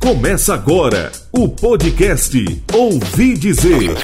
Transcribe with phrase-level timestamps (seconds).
[0.00, 2.32] Começa agora o podcast
[2.72, 3.96] Ouvi Dizer.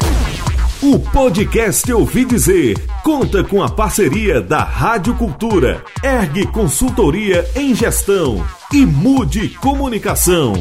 [0.82, 8.44] O podcast Ouvi Dizer conta com a parceria da Rádio Cultura, Ergue Consultoria em Gestão
[8.72, 10.54] e Mude Comunicação.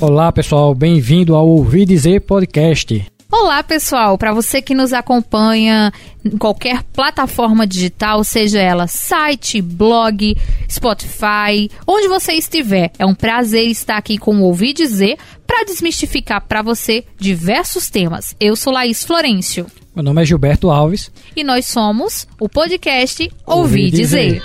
[0.00, 3.06] Olá pessoal, bem-vindo ao Ouvi Dizer Podcast.
[3.32, 4.18] Olá, pessoal!
[4.18, 5.92] Para você que nos acompanha
[6.24, 10.36] em qualquer plataforma digital, seja ela site, blog,
[10.68, 15.16] Spotify, onde você estiver, é um prazer estar aqui com o Ouvir Dizer
[15.46, 18.34] para desmistificar para você diversos temas.
[18.40, 19.66] Eu sou Laís Florencio.
[19.94, 21.12] Meu nome é Gilberto Alves.
[21.36, 24.40] E nós somos o podcast Ouvir, Dizer.
[24.40, 24.42] dizer.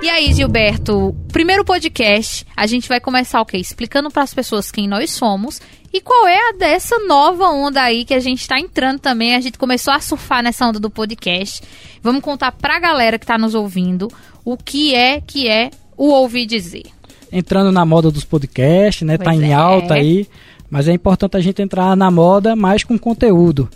[0.00, 3.58] E aí, Gilberto, primeiro podcast, a gente vai começar o quê?
[3.58, 5.60] Explicando para as pessoas quem nós somos
[5.92, 9.34] e qual é a dessa nova onda aí que a gente está entrando também?
[9.34, 11.62] A gente começou a surfar nessa onda do podcast.
[12.02, 14.08] Vamos contar para a galera que está nos ouvindo
[14.44, 16.84] o que é que é o ouvir dizer.
[17.32, 19.16] Entrando na moda dos podcasts, né?
[19.16, 19.54] Tá pois tá em é.
[19.54, 20.26] alta aí,
[20.70, 23.68] mas é importante a gente entrar na moda mais com conteúdo.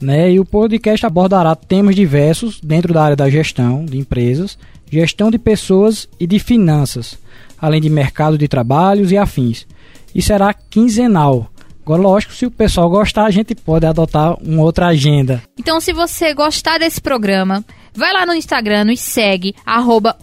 [0.00, 0.32] Né?
[0.32, 4.58] E o podcast abordará temas diversos dentro da área da gestão de empresas,
[4.90, 7.18] gestão de pessoas e de finanças,
[7.58, 9.66] além de mercado de trabalhos e afins.
[10.14, 11.50] E será quinzenal.
[11.86, 15.40] Agora, lógico, se o pessoal gostar, a gente pode adotar uma outra agenda.
[15.56, 20.16] Então, se você gostar desse programa, vai lá no Instagram e segue, arroba.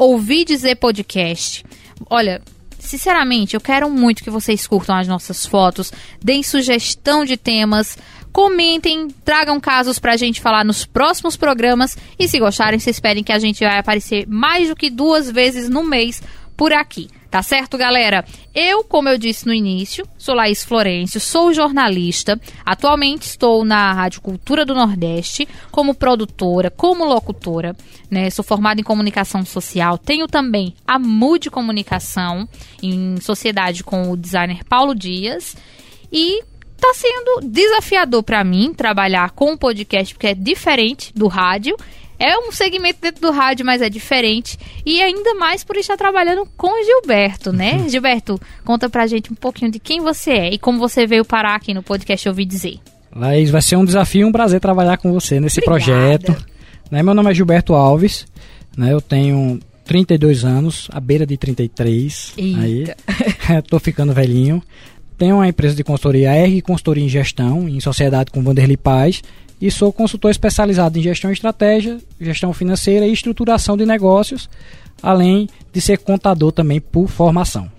[2.10, 2.42] Olha,
[2.78, 5.90] sinceramente, eu quero muito que vocês curtam as nossas fotos,
[6.22, 7.98] deem sugestão de temas,
[8.34, 13.32] comentem, tragam casos pra gente falar nos próximos programas e se gostarem, vocês esperem que
[13.32, 16.22] a gente vai aparecer mais do que duas vezes no mês
[16.58, 17.08] por aqui.
[17.34, 18.24] Tá certo, galera?
[18.54, 22.40] Eu, como eu disse no início, sou Laís Florencio, sou jornalista.
[22.64, 27.76] Atualmente estou na Rádio Cultura do Nordeste como produtora, como locutora.
[28.08, 28.30] Né?
[28.30, 29.98] Sou formada em comunicação social.
[29.98, 32.48] Tenho também a MUD Comunicação,
[32.84, 35.58] em sociedade com o designer Paulo Dias.
[36.12, 36.40] E
[36.80, 41.76] tá sendo desafiador para mim trabalhar com um podcast, porque é diferente do rádio
[42.20, 44.58] é um segmento dentro do rádio, mas é diferente.
[44.86, 47.74] E ainda mais por estar trabalhando com Gilberto, né?
[47.74, 47.90] Uhum.
[47.90, 51.56] Gilberto, conta pra gente um pouquinho de quem você é e como você veio parar
[51.56, 52.80] aqui no podcast Ouvir Dizer.
[53.16, 56.20] Laís, vai ser um desafio e um prazer trabalhar com você nesse Obrigada.
[56.20, 56.46] projeto.
[56.90, 57.04] Né?
[57.04, 58.26] Meu nome é Gilberto Alves,
[58.76, 58.92] né?
[58.92, 62.34] eu tenho 32 anos, à beira de 33.
[62.38, 62.98] Eita.
[63.50, 64.62] Aí, tô ficando velhinho.
[65.18, 69.22] Tenho uma empresa de consultoria, R Consultoria em Gestão, em sociedade com Vanderlei Paz
[69.64, 74.50] e sou consultor especializado em gestão estratégia, gestão financeira e estruturação de negócios,
[75.02, 77.72] além de ser contador também por formação.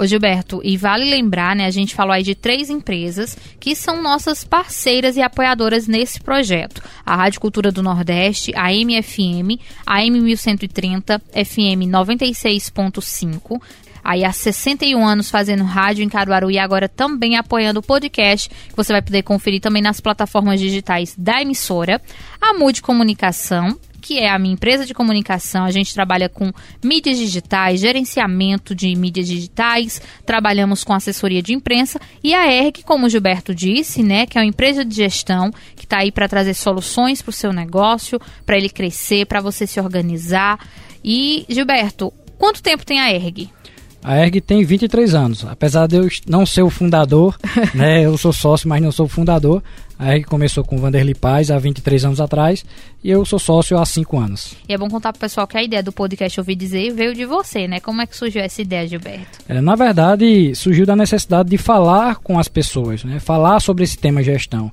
[0.00, 4.02] Ô Gilberto, e vale lembrar, né, a gente falou aí de três empresas que são
[4.02, 6.82] nossas parceiras e apoiadoras nesse projeto.
[7.04, 13.60] A Rádio Cultura do Nordeste, a MFM, a M1130, FM 96.5,
[14.02, 18.74] aí há 61 anos fazendo rádio em Caruaru e agora também apoiando o podcast, que
[18.74, 22.00] você vai poder conferir também nas plataformas digitais da emissora.
[22.40, 25.64] A Mude Comunicação, que é a minha empresa de comunicação.
[25.64, 26.52] A gente trabalha com
[26.82, 33.06] mídias digitais, gerenciamento de mídias digitais, trabalhamos com assessoria de imprensa e a ERG, como
[33.06, 36.54] o Gilberto disse, né, que é uma empresa de gestão que está aí para trazer
[36.54, 40.58] soluções para o seu negócio, para ele crescer, para você se organizar.
[41.04, 43.50] E, Gilberto, quanto tempo tem a ERG?
[44.02, 45.44] A ERG tem 23 anos.
[45.44, 47.36] Apesar de eu não ser o fundador,
[47.74, 49.62] né, eu sou sócio, mas não sou o fundador.
[49.98, 52.64] A ERG começou com o Vanderlei Paz há 23 anos atrás
[53.04, 54.54] e eu sou sócio há 5 anos.
[54.66, 57.14] E é bom contar para o pessoal que a ideia do podcast Ouvir Dizer veio
[57.14, 57.80] de você, né?
[57.80, 59.38] Como é que surgiu essa ideia, Gilberto?
[59.46, 63.20] É, na verdade, surgiu da necessidade de falar com as pessoas, né?
[63.20, 64.70] falar sobre esse tema gestão.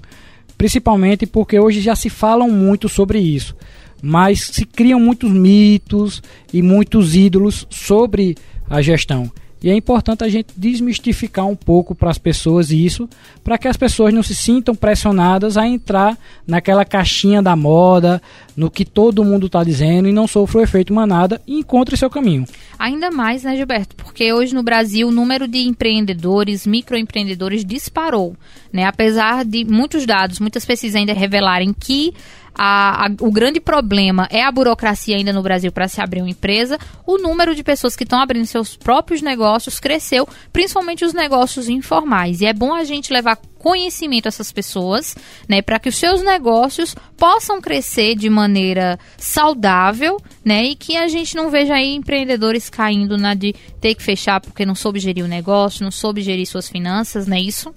[0.57, 3.55] Principalmente porque hoje já se falam muito sobre isso,
[4.01, 6.23] mas se criam muitos mitos
[6.53, 8.35] e muitos ídolos sobre
[8.69, 9.31] a gestão.
[9.61, 13.09] E é importante a gente desmistificar um pouco para as pessoas isso,
[13.43, 18.21] para que as pessoas não se sintam pressionadas a entrar naquela caixinha da moda,
[18.55, 22.09] no que todo mundo está dizendo e não sofra o efeito manada e encontre seu
[22.09, 22.45] caminho.
[22.77, 23.95] Ainda mais, né, Gilberto?
[23.95, 28.35] Porque hoje no Brasil o número de empreendedores, microempreendedores disparou.
[28.71, 28.85] Né?
[28.85, 32.13] Apesar de muitos dados, muitas pesquisas ainda revelarem que
[32.57, 36.29] a, a, o grande problema é a burocracia ainda no Brasil para se abrir uma
[36.29, 41.69] empresa, o número de pessoas que estão abrindo seus próprios negócios cresceu, principalmente os negócios
[41.69, 42.41] informais.
[42.41, 45.15] E é bom a gente levar conhecimento a essas pessoas,
[45.47, 51.07] né, para que os seus negócios possam crescer de maneira saudável, né, e que a
[51.07, 55.23] gente não veja aí empreendedores caindo na de ter que fechar porque não soube gerir
[55.23, 57.73] o negócio, não soube gerir suas finanças, não é isso?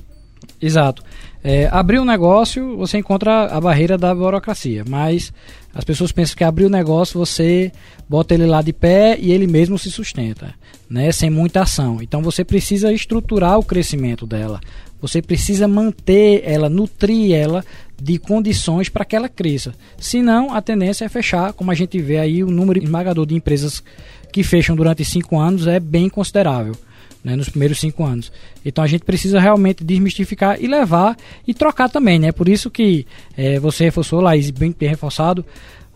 [0.61, 1.03] Exato.
[1.43, 5.33] É, abrir um negócio, você encontra a barreira da burocracia, mas
[5.75, 7.73] as pessoas pensam que abrir o um negócio, você
[8.07, 10.55] bota ele lá de pé e ele mesmo se sustenta,
[10.89, 11.99] né, sem muita ação.
[12.03, 14.61] Então você precisa estruturar o crescimento dela.
[15.01, 17.65] Você precisa manter ela, nutrir ela
[18.01, 19.73] de condições para que ela cresça.
[19.99, 23.83] Senão, a tendência é fechar, como a gente vê aí, o número esmagador de empresas
[24.31, 26.77] que fecham durante cinco anos é bem considerável
[27.23, 28.33] né, nos primeiros cinco anos.
[28.65, 32.33] Então a gente precisa realmente desmistificar e levar e trocar também, né?
[32.33, 33.07] Por isso que
[33.37, 35.45] é, você reforçou, Laís, bem, bem reforçado.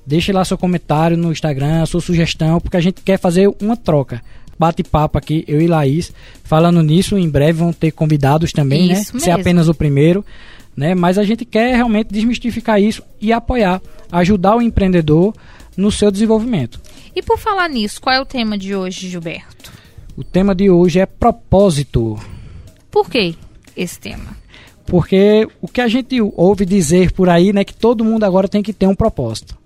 [0.06, 4.22] Deixe lá seu comentário no Instagram, sua sugestão, porque a gente quer fazer uma troca.
[4.58, 6.12] Bate-papo aqui, eu e Laís.
[6.44, 8.94] Falando nisso, em breve vão ter convidados também, né?
[8.94, 9.14] isso né?
[9.14, 9.20] Mesmo.
[9.20, 10.24] Ser apenas o primeiro.
[10.76, 10.94] Né?
[10.94, 13.80] Mas a gente quer realmente desmistificar isso e apoiar,
[14.12, 15.34] ajudar o empreendedor
[15.76, 16.80] no seu desenvolvimento.
[17.14, 19.72] E por falar nisso, qual é o tema de hoje, Gilberto?
[20.16, 22.18] O tema de hoje é propósito.
[22.90, 23.34] Por que
[23.76, 24.36] esse tema?
[24.86, 28.62] Porque o que a gente ouve dizer por aí, né, que todo mundo agora tem
[28.62, 29.58] que ter um propósito.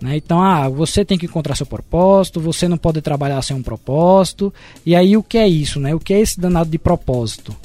[0.00, 0.16] Né?
[0.16, 4.54] Então, ah, você tem que encontrar seu propósito, você não pode trabalhar sem um propósito.
[4.86, 5.92] E aí, o que é isso, né?
[5.94, 7.56] O que é esse danado de propósito?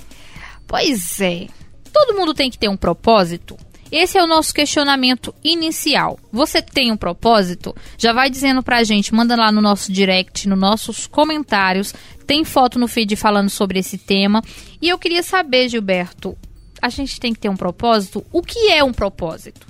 [0.66, 1.48] Pois é.
[1.92, 3.56] Todo mundo tem que ter um propósito.
[3.94, 6.18] Esse é o nosso questionamento inicial.
[6.32, 7.76] Você tem um propósito?
[7.96, 11.94] Já vai dizendo pra gente, manda lá no nosso direct, nos nossos comentários.
[12.26, 14.42] Tem foto no feed falando sobre esse tema.
[14.82, 16.36] E eu queria saber, Gilberto,
[16.82, 18.26] a gente tem que ter um propósito?
[18.34, 19.68] O que é um propósito?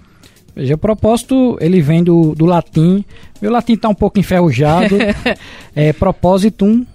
[0.56, 3.04] Veja, o propósito, ele vem do, do latim.
[3.42, 4.96] Meu latim está um pouco enferrujado.
[5.76, 6.86] é propositum.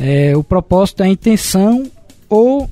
[0.00, 1.84] É, o propósito é a intenção
[2.30, 2.66] ou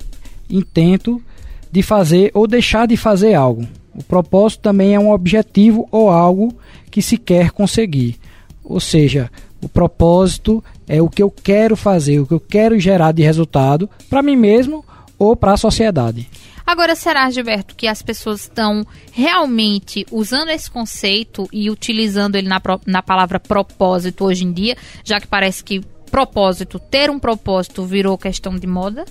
[0.49, 1.23] intento
[1.70, 3.69] de fazer ou deixar de fazer algo.
[4.00, 6.55] O propósito também é um objetivo ou algo
[6.91, 8.19] que se quer conseguir.
[8.64, 9.31] Ou seja,
[9.62, 13.91] o propósito é o que eu quero fazer, o que eu quero gerar de resultado
[14.08, 14.82] para mim mesmo
[15.19, 16.26] ou para a sociedade.
[16.67, 22.62] Agora, será, Gilberto, que as pessoas estão realmente usando esse conceito e utilizando ele na,
[22.87, 28.17] na palavra propósito hoje em dia, já que parece que propósito, ter um propósito virou
[28.17, 29.05] questão de moda?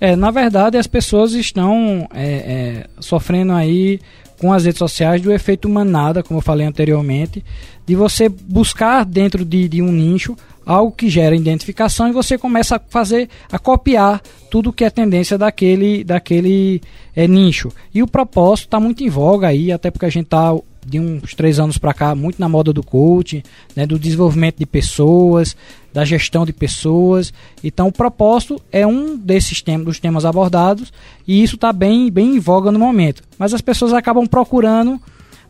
[0.00, 4.00] É, na verdade, as pessoas estão é, é, sofrendo aí
[4.38, 7.44] com as redes sociais do efeito manada, como eu falei anteriormente,
[7.84, 10.36] de você buscar dentro de, de um nicho
[10.68, 14.20] algo que gera identificação e você começa a fazer, a copiar
[14.50, 16.82] tudo que é tendência daquele, daquele
[17.16, 17.72] é, nicho.
[17.94, 20.54] E o propósito está muito em voga aí, até porque a gente está
[20.88, 23.42] de uns três anos para cá muito na moda do coaching,
[23.76, 25.56] né, do desenvolvimento de pessoas,
[25.92, 27.32] da gestão de pessoas.
[27.62, 30.92] Então, o propósito é um desses temas, dos temas abordados
[31.26, 33.22] e isso está bem, bem em voga no momento.
[33.38, 35.00] Mas as pessoas acabam procurando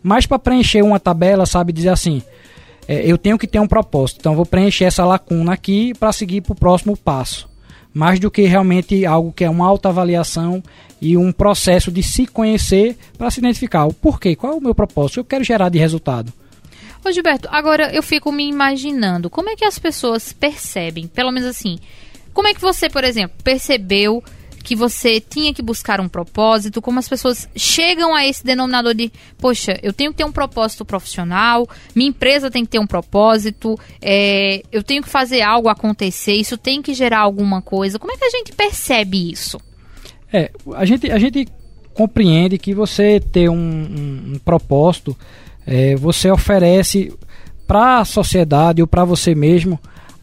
[0.02, 2.22] mais para preencher uma tabela, sabe, dizer assim,
[2.86, 6.40] é, eu tenho que ter um propósito, então vou preencher essa lacuna aqui para seguir
[6.40, 7.47] para o próximo passo
[7.92, 10.62] mais do que realmente algo que é uma autoavaliação
[11.00, 13.86] e um processo de se conhecer para se identificar.
[13.86, 16.32] O porquê, qual é o meu propósito, eu quero gerar de resultado.
[17.04, 21.48] Ô Gilberto, agora eu fico me imaginando, como é que as pessoas percebem, pelo menos
[21.48, 21.78] assim,
[22.34, 24.22] como é que você, por exemplo, percebeu
[24.68, 29.10] que você tinha que buscar um propósito, como as pessoas chegam a esse denominador de,
[29.38, 33.80] poxa, eu tenho que ter um propósito profissional, minha empresa tem que ter um propósito,
[33.98, 37.98] é, eu tenho que fazer algo acontecer, isso tem que gerar alguma coisa.
[37.98, 39.58] Como é que a gente percebe isso?
[40.30, 41.48] É, a gente, a gente
[41.94, 45.16] compreende que você ter um, um, um propósito,
[45.66, 47.10] é, você oferece
[47.66, 49.80] para a sociedade ou para você mesmo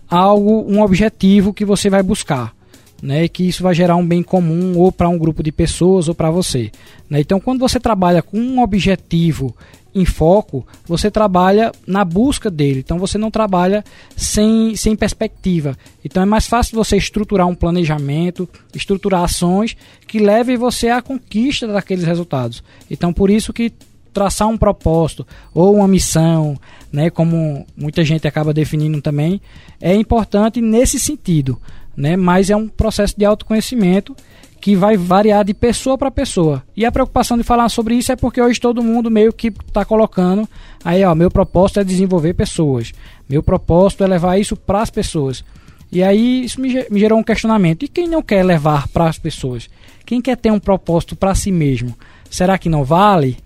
[0.08, 2.54] algo, um objetivo que você vai buscar
[3.02, 6.16] né, que isso vai gerar um bem comum ou para um grupo de pessoas ou
[6.16, 6.72] para você.
[7.10, 7.20] Né?
[7.20, 9.56] Então, quando você trabalha com um objetivo
[9.94, 12.80] em foco, você trabalha na busca dele.
[12.80, 13.84] Então, você não trabalha
[14.16, 15.78] sem, sem perspectiva.
[16.04, 21.66] Então, é mais fácil você estruturar um planejamento, estruturar ações que levem você à conquista
[21.68, 22.62] daqueles resultados.
[22.92, 23.72] Então, por isso que
[24.14, 26.58] traçar um propósito ou uma missão,
[26.92, 29.42] né, como muita gente acaba definindo também,
[29.82, 31.60] é importante nesse sentido
[31.96, 32.16] né?
[32.16, 34.16] Mas é um processo de autoconhecimento
[34.60, 36.64] que vai variar de pessoa para pessoa.
[36.76, 39.86] E a preocupação de falar sobre isso é porque hoje todo mundo meio que está
[39.86, 40.50] colocando
[40.84, 42.92] aí, ó, meu propósito é desenvolver pessoas.
[43.30, 45.44] Meu propósito é levar isso para as pessoas.
[45.92, 47.84] E aí isso me, gerou um questionamento.
[47.84, 49.70] E quem não quer levar para as pessoas?
[50.06, 51.96] Quem quer ter um propósito para si mesmo?
[52.30, 53.38] Será que não vale?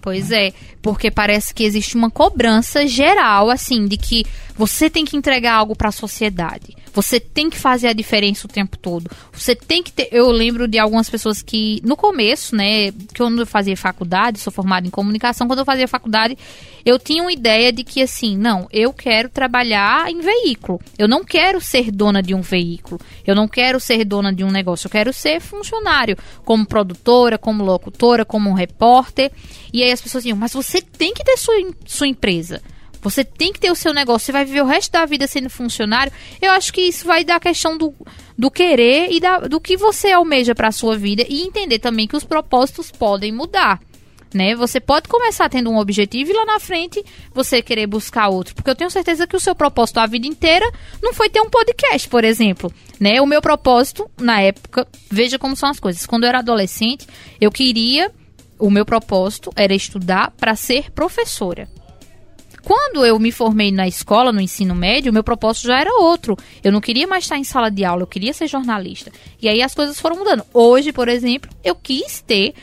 [0.00, 4.24] Pois é, porque parece que existe uma cobrança geral, assim, de que
[4.56, 6.76] você tem que entregar algo para a sociedade.
[6.94, 9.10] Você tem que fazer a diferença o tempo todo.
[9.32, 10.08] Você tem que ter.
[10.12, 14.52] Eu lembro de algumas pessoas que, no começo, né, que quando eu fazia faculdade, sou
[14.52, 16.38] formada em comunicação, quando eu fazia faculdade,
[16.84, 20.80] eu tinha uma ideia de que, assim, não, eu quero trabalhar em veículo.
[20.96, 23.00] Eu não quero ser dona de um veículo.
[23.26, 24.86] Eu não quero ser dona de um negócio.
[24.86, 29.32] Eu quero ser funcionário, como produtora, como locutora, como um repórter.
[29.72, 32.62] E aí as pessoas diziam, mas você tem que ter sua, sua empresa.
[33.04, 35.50] Você tem que ter o seu negócio, você vai viver o resto da vida sendo
[35.50, 36.10] funcionário.
[36.40, 37.94] Eu acho que isso vai dar questão do,
[38.36, 42.08] do querer e da, do que você almeja para a sua vida e entender também
[42.08, 43.78] que os propósitos podem mudar.
[44.32, 44.56] Né?
[44.56, 48.54] Você pode começar tendo um objetivo e lá na frente você querer buscar outro.
[48.54, 50.68] Porque eu tenho certeza que o seu propósito a vida inteira
[51.02, 52.72] não foi ter um podcast, por exemplo.
[52.98, 53.20] Né?
[53.20, 56.06] O meu propósito, na época, veja como são as coisas.
[56.06, 57.06] Quando eu era adolescente,
[57.38, 58.10] eu queria.
[58.58, 61.68] O meu propósito era estudar para ser professora.
[62.64, 66.36] Quando eu me formei na escola, no ensino médio, meu propósito já era outro.
[66.62, 69.12] Eu não queria mais estar em sala de aula, eu queria ser jornalista.
[69.40, 70.44] E aí as coisas foram mudando.
[70.52, 72.54] Hoje, por exemplo, eu quis ter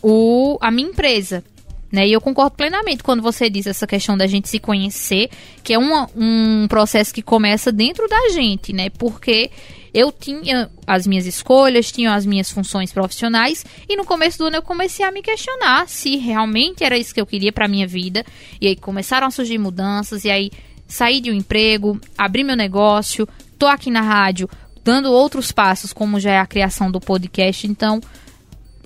[0.00, 1.42] o, a minha empresa.
[1.90, 2.06] Né?
[2.06, 5.30] E eu concordo plenamente quando você diz essa questão da gente se conhecer,
[5.64, 8.90] que é uma, um processo que começa dentro da gente, né?
[8.90, 9.50] Porque
[9.92, 14.56] eu tinha as minhas escolhas, tinha as minhas funções profissionais e no começo do ano
[14.56, 18.24] eu comecei a me questionar se realmente era isso que eu queria para minha vida.
[18.60, 20.50] E aí começaram a surgir mudanças e aí
[20.86, 23.28] saí de um emprego, abri meu negócio,
[23.58, 24.48] tô aqui na rádio
[24.84, 27.66] dando outros passos, como já é a criação do podcast.
[27.66, 28.00] Então,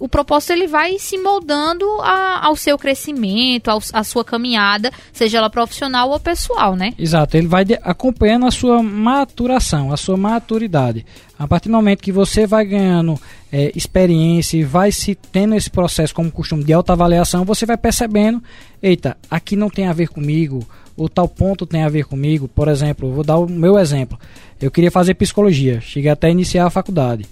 [0.02, 5.38] o propósito ele vai se moldando a, ao seu crescimento, ao, à sua caminhada, seja
[5.38, 6.92] ela profissional ou pessoal, né?
[6.98, 11.06] Exato, ele vai acompanhando a sua maturação, a sua maturidade.
[11.38, 13.16] A partir do momento que você vai ganhando
[13.52, 18.42] é, experiência e vai se tendo esse processo como costume de autoavaliação, você vai percebendo,
[18.82, 20.66] eita, aqui não tem a ver comigo,
[20.96, 22.48] o tal ponto tem a ver comigo.
[22.48, 24.18] Por exemplo, vou dar o meu exemplo.
[24.60, 27.24] Eu queria fazer psicologia, cheguei até a iniciar a faculdade.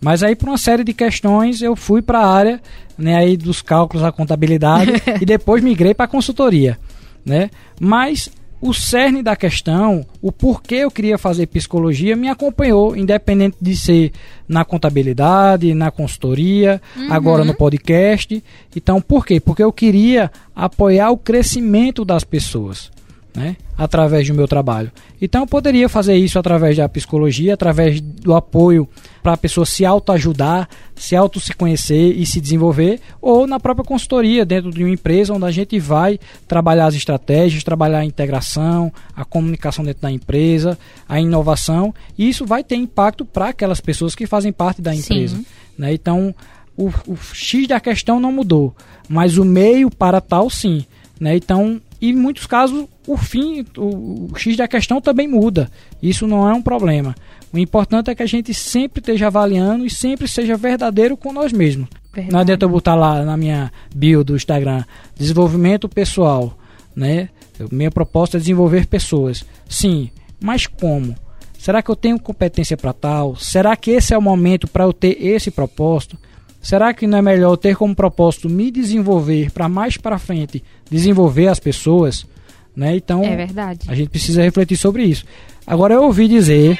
[0.00, 2.60] Mas aí por uma série de questões eu fui para a área,
[2.96, 6.78] né, aí dos cálculos da contabilidade e depois migrei para a consultoria,
[7.24, 7.50] né?
[7.80, 13.76] Mas o cerne da questão, o porquê eu queria fazer psicologia, me acompanhou, independente de
[13.76, 14.12] ser
[14.48, 17.12] na contabilidade, na consultoria, uhum.
[17.12, 18.42] agora no podcast.
[18.74, 19.38] Então, por quê?
[19.40, 22.90] Porque eu queria apoiar o crescimento das pessoas
[23.36, 24.90] né, através do meu trabalho.
[25.20, 28.88] Então eu poderia fazer isso através da psicologia, através do apoio
[29.22, 33.84] para a pessoa se autoajudar, se auto se conhecer e se desenvolver, ou na própria
[33.84, 38.90] consultoria dentro de uma empresa onde a gente vai trabalhar as estratégias, trabalhar a integração,
[39.14, 44.14] a comunicação dentro da empresa, a inovação, e isso vai ter impacto para aquelas pessoas
[44.14, 45.38] que fazem parte da empresa.
[45.76, 45.92] Né?
[45.92, 46.34] Então
[46.74, 48.74] o, o X da questão não mudou,
[49.06, 50.86] mas o meio para tal sim.
[51.20, 51.36] Né?
[51.36, 55.70] Então em muitos casos o fim, o, o, X da questão também muda.
[56.02, 57.14] Isso não é um problema.
[57.52, 61.52] O importante é que a gente sempre esteja avaliando e sempre seja verdadeiro com nós
[61.52, 61.88] mesmos.
[62.12, 62.32] Verdade.
[62.32, 64.84] Não adianta eu botar lá na minha bio do Instagram
[65.16, 66.56] desenvolvimento pessoal,
[66.94, 67.28] né?
[67.70, 69.44] Minha proposta é desenvolver pessoas.
[69.68, 70.10] Sim,
[70.40, 71.14] mas como?
[71.58, 73.36] Será que eu tenho competência para tal?
[73.36, 76.18] Será que esse é o momento para eu ter esse propósito?
[76.60, 81.48] Será que não é melhor ter como propósito me desenvolver para mais para frente desenvolver
[81.48, 82.26] as pessoas?
[82.76, 82.96] Né?
[82.96, 83.86] Então, é verdade.
[83.88, 85.24] a gente precisa refletir sobre isso.
[85.66, 86.78] Agora eu ouvi dizer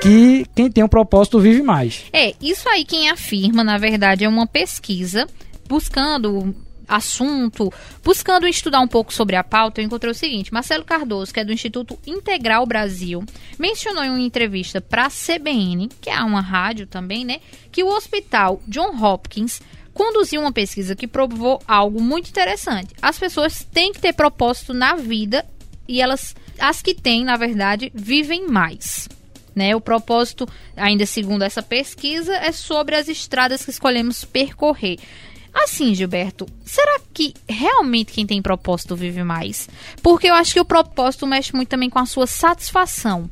[0.00, 2.04] que quem tem um propósito vive mais.
[2.12, 5.26] É, isso aí quem afirma, na verdade, é uma pesquisa
[5.68, 6.54] buscando
[6.88, 7.70] assunto,
[8.02, 11.44] buscando estudar um pouco sobre a pauta, eu encontrei o seguinte: Marcelo Cardoso, que é
[11.44, 13.22] do Instituto Integral Brasil,
[13.58, 17.88] mencionou em uma entrevista para a CBN, que é uma rádio também, né, que o
[17.88, 19.60] Hospital John Hopkins
[19.98, 22.94] conduziu uma pesquisa que provou algo muito interessante.
[23.02, 25.44] As pessoas têm que ter propósito na vida
[25.88, 29.08] e elas, as que têm, na verdade, vivem mais.
[29.56, 29.74] Né?
[29.74, 35.00] O propósito, ainda segundo essa pesquisa, é sobre as estradas que escolhemos percorrer.
[35.52, 39.68] Assim, Gilberto, será que realmente quem tem propósito vive mais?
[40.00, 43.28] Porque eu acho que o propósito mexe muito também com a sua satisfação,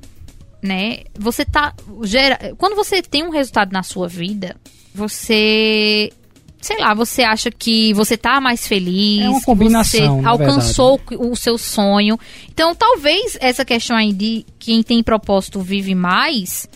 [0.61, 1.05] né?
[1.15, 4.57] Você tá gera, quando você tem um resultado na sua vida,
[4.93, 6.11] você
[6.61, 11.31] sei lá, você acha que você tá mais feliz, é uma combinação, você alcançou verdade.
[11.31, 12.19] o seu sonho.
[12.49, 16.69] Então, talvez essa questão aí de quem tem propósito vive mais,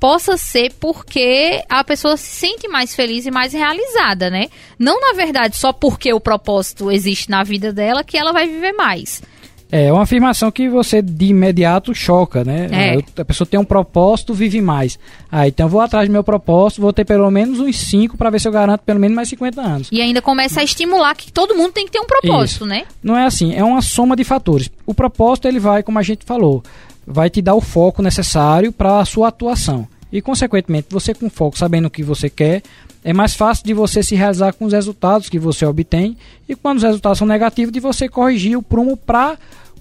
[0.00, 4.48] possa ser porque a pessoa se sente mais feliz e mais realizada, né?
[4.78, 8.72] Não, na verdade, só porque o propósito existe na vida dela que ela vai viver
[8.72, 9.22] mais.
[9.70, 12.68] É uma afirmação que você de imediato choca, né?
[12.70, 13.20] É.
[13.20, 14.98] A pessoa tem um propósito, vive mais.
[15.30, 18.30] Ah, então eu vou atrás do meu propósito, vou ter pelo menos uns 5 para
[18.30, 19.88] ver se eu garanto pelo menos mais 50 anos.
[19.92, 22.66] E ainda começa a estimular que todo mundo tem que ter um propósito, Isso.
[22.66, 22.84] né?
[23.02, 24.70] Não é assim, é uma soma de fatores.
[24.86, 26.62] O propósito ele vai, como a gente falou,
[27.06, 29.86] vai te dar o foco necessário para a sua atuação.
[30.10, 32.62] E, consequentemente, você com foco, sabendo o que você quer,
[33.04, 36.16] é mais fácil de você se realizar com os resultados que você obtém
[36.48, 39.38] e quando os resultados são negativos, de você corrigir o prumo para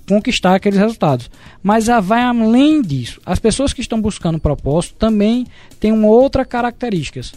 [0.07, 1.29] conquistar aqueles resultados.
[1.61, 3.19] Mas vai além disso.
[3.25, 5.45] As pessoas que estão buscando propósito também
[5.79, 7.33] têm uma outra características,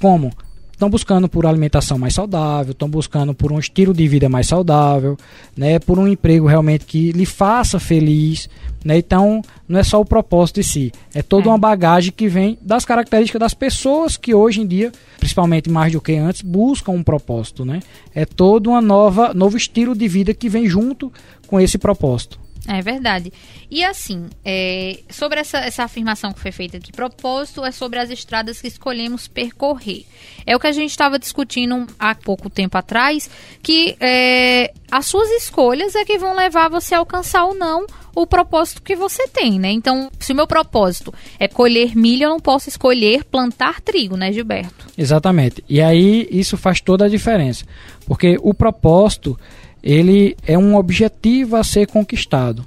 [0.00, 0.32] como
[0.80, 5.14] estão buscando por alimentação mais saudável, estão buscando por um estilo de vida mais saudável,
[5.54, 8.48] né, por um emprego realmente que lhe faça feliz,
[8.82, 8.96] né?
[8.96, 11.48] Então, não é só o propósito de si, é toda é.
[11.48, 16.00] uma bagagem que vem das características das pessoas que hoje em dia, principalmente mais do
[16.00, 17.80] que antes, buscam um propósito, né?
[18.14, 21.12] É todo uma nova novo estilo de vida que vem junto
[21.46, 22.40] com esse propósito.
[22.66, 23.32] É verdade.
[23.70, 28.10] E assim, é, sobre essa, essa afirmação que foi feita de propósito, é sobre as
[28.10, 30.04] estradas que escolhemos percorrer.
[30.46, 33.30] É o que a gente estava discutindo há pouco tempo atrás,
[33.62, 38.26] que é, as suas escolhas é que vão levar você a alcançar ou não o
[38.26, 39.70] propósito que você tem, né?
[39.70, 44.32] Então, se o meu propósito é colher milho, eu não posso escolher plantar trigo, né,
[44.32, 44.86] Gilberto?
[44.98, 45.64] Exatamente.
[45.68, 47.64] E aí isso faz toda a diferença.
[48.06, 49.38] Porque o propósito
[49.82, 52.64] ele é um objetivo a ser conquistado,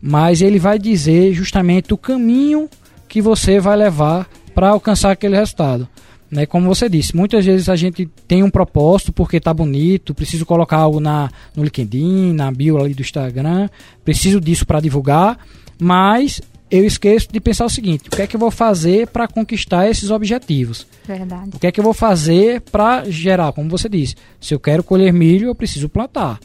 [0.00, 2.68] mas ele vai dizer justamente o caminho
[3.08, 5.88] que você vai levar para alcançar aquele resultado.
[6.30, 6.46] Né?
[6.46, 10.78] Como você disse, muitas vezes a gente tem um propósito porque está bonito, preciso colocar
[10.78, 13.68] algo na, no LinkedIn, na bio ali do Instagram,
[14.04, 15.38] preciso disso para divulgar,
[15.78, 16.40] mas
[16.70, 19.88] eu esqueço de pensar o seguinte: o que é que eu vou fazer para conquistar
[19.88, 20.86] esses objetivos?
[21.06, 21.50] Verdade.
[21.54, 24.82] O que é que eu vou fazer para gerar, como você disse, se eu quero
[24.82, 26.40] colher milho, eu preciso plantar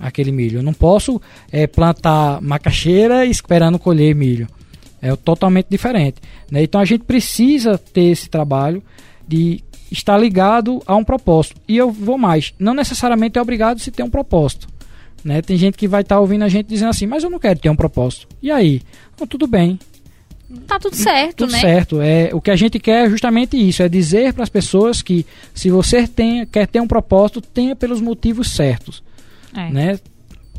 [0.00, 0.58] aquele milho.
[0.58, 4.48] Eu não posso é, plantar macaxeira esperando colher milho.
[5.00, 6.20] É totalmente diferente.
[6.50, 6.62] Né?
[6.62, 8.82] Então a gente precisa ter esse trabalho
[9.26, 11.60] de estar ligado a um propósito.
[11.66, 14.68] E eu vou mais, não necessariamente é obrigado se ter um propósito.
[15.24, 15.42] Né?
[15.42, 17.58] Tem gente que vai estar tá ouvindo a gente dizendo assim, mas eu não quero
[17.58, 18.28] ter um propósito.
[18.42, 18.82] E aí?
[19.14, 19.78] Então, tudo bem.
[20.66, 21.60] Tá tudo certo, tudo né?
[21.60, 22.00] certo.
[22.00, 25.26] É, o que a gente quer é justamente isso, é dizer para as pessoas que
[25.54, 29.02] se você tem, quer ter um propósito, tenha pelos motivos certos.
[29.54, 29.70] É.
[29.70, 30.00] Né?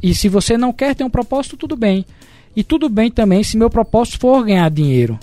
[0.01, 2.05] E se você não quer ter um propósito, tudo bem.
[2.55, 5.19] E tudo bem também se meu propósito for ganhar dinheiro.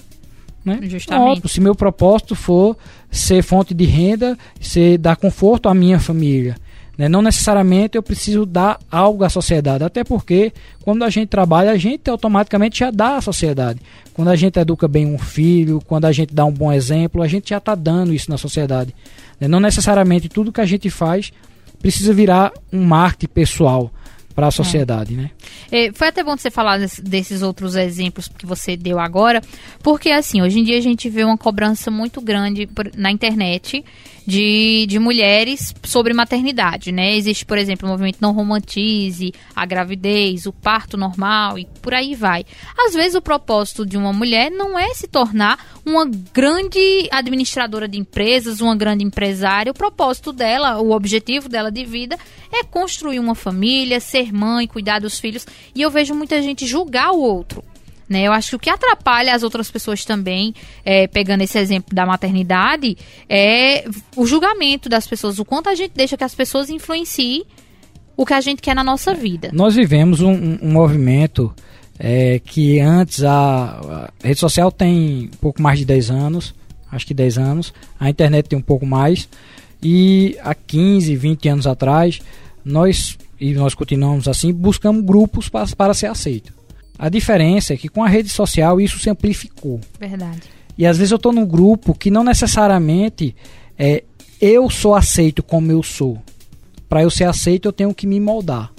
[0.64, 0.80] Né?
[0.82, 1.36] Justamente.
[1.36, 2.76] Óbvio, se meu propósito for
[3.10, 6.56] ser fonte de renda, ser dar conforto à minha família.
[6.98, 7.08] Né?
[7.08, 11.76] Não necessariamente eu preciso dar algo à sociedade, até porque quando a gente trabalha, a
[11.76, 13.80] gente automaticamente já dá à sociedade.
[14.14, 17.28] Quando a gente educa bem um filho, quando a gente dá um bom exemplo, a
[17.28, 18.94] gente já está dando isso na sociedade.
[19.38, 19.46] Né?
[19.46, 21.32] Não necessariamente tudo que a gente faz
[21.80, 23.92] precisa virar um marketing pessoal
[24.34, 25.16] para a sociedade, é.
[25.16, 25.30] né?
[25.72, 29.40] É, foi até bom você falar desses outros exemplos que você deu agora,
[29.82, 33.82] porque assim, hoje em dia a gente vê uma cobrança muito grande na internet
[34.26, 37.14] de, de mulheres sobre maternidade, né?
[37.16, 42.14] Existe, por exemplo, o movimento Não Romantize, a gravidez, o parto normal e por aí
[42.14, 42.44] vai.
[42.76, 47.98] Às vezes o propósito de uma mulher não é se tornar uma grande administradora de
[47.98, 49.70] empresas, uma grande empresária.
[49.70, 52.18] O propósito dela, o objetivo dela de vida
[52.52, 55.46] é construir uma família, ser mãe, cuidar dos filhos.
[55.74, 57.62] E eu vejo muita gente julgar o outro.
[58.08, 58.22] Né?
[58.22, 62.06] Eu acho que o que atrapalha as outras pessoas também, é, pegando esse exemplo da
[62.06, 62.96] maternidade,
[63.28, 63.84] é
[64.16, 67.44] o julgamento das pessoas, o quanto a gente deixa que as pessoas influenciem
[68.16, 69.50] o que a gente quer na nossa vida.
[69.52, 71.54] Nós vivemos um, um, movimento
[71.98, 76.54] é, que antes a, a, rede social tem um pouco mais de 10 anos,
[76.90, 79.28] acho que 10 anos, a internet tem um pouco mais,
[79.82, 82.20] e há 15, 20 anos atrás,
[82.64, 86.54] nós, e nós continuamos assim, buscamos grupos para, para ser aceito.
[86.98, 89.80] A diferença é que com a rede social isso se amplificou.
[89.98, 90.42] Verdade.
[90.78, 93.34] E às vezes eu estou num grupo que não necessariamente
[93.78, 94.04] é,
[94.40, 96.18] eu sou aceito como eu sou.
[96.88, 98.72] Para eu ser aceito eu tenho que me moldar.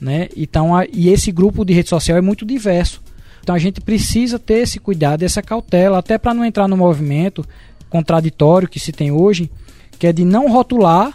[0.00, 0.28] Né?
[0.36, 3.00] Então, a, e esse grupo de rede social é muito diverso.
[3.42, 7.44] Então a gente precisa ter esse cuidado, essa cautela, até para não entrar no movimento
[7.90, 9.50] contraditório que se tem hoje,
[9.98, 11.14] que é de não rotular,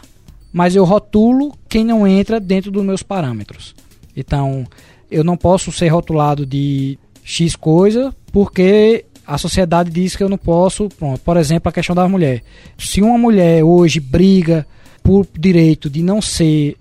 [0.51, 3.73] mas eu rotulo quem não entra dentro dos meus parâmetros.
[4.15, 4.65] Então,
[5.09, 10.37] eu não posso ser rotulado de X coisa porque a sociedade diz que eu não
[10.37, 10.87] posso.
[10.89, 12.43] Pronto, por exemplo, a questão da mulher.
[12.77, 14.65] Se uma mulher hoje briga
[15.03, 16.77] por direito de não ser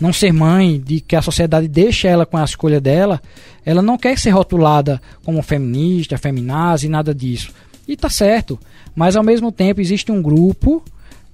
[0.00, 3.20] não ser mãe, de que a sociedade deixa ela com a escolha dela,
[3.66, 7.52] ela não quer ser rotulada como feminista, feminazi, nada disso.
[7.86, 8.58] E tá certo.
[8.94, 10.84] Mas ao mesmo tempo existe um grupo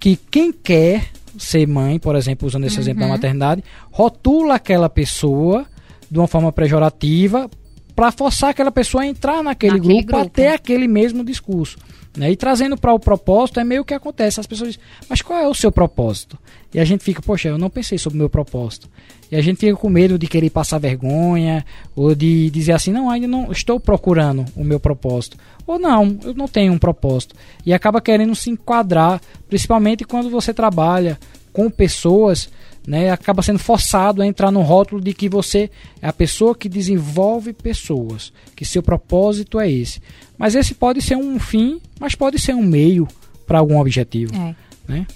[0.00, 2.82] que quem quer ser mãe, por exemplo, usando esse uhum.
[2.82, 5.66] exemplo da maternidade, rotula aquela pessoa
[6.14, 7.50] de uma forma pejorativa
[7.96, 10.26] para forçar aquela pessoa a entrar naquele, Naquele grupo, grupo.
[10.26, 11.76] até aquele mesmo discurso.
[12.16, 12.30] Né?
[12.30, 14.38] E trazendo para o propósito é meio que acontece.
[14.38, 16.38] As pessoas dizem, mas qual é o seu propósito?
[16.72, 18.88] E a gente fica, poxa, eu não pensei sobre o meu propósito.
[19.28, 23.10] E a gente fica com medo de querer passar vergonha, ou de dizer assim, não,
[23.10, 25.36] ainda não estou procurando o meu propósito.
[25.66, 27.34] Ou não, eu não tenho um propósito.
[27.66, 31.18] E acaba querendo se enquadrar, principalmente quando você trabalha
[31.52, 32.48] com pessoas,
[32.86, 35.70] né, acaba sendo forçado a entrar no rótulo de que você
[36.02, 40.00] é a pessoa que desenvolve pessoas, que seu propósito é esse.
[40.36, 43.08] Mas esse pode ser um fim, mas pode ser um meio
[43.46, 44.54] para algum objetivo, É.
[44.86, 45.06] né?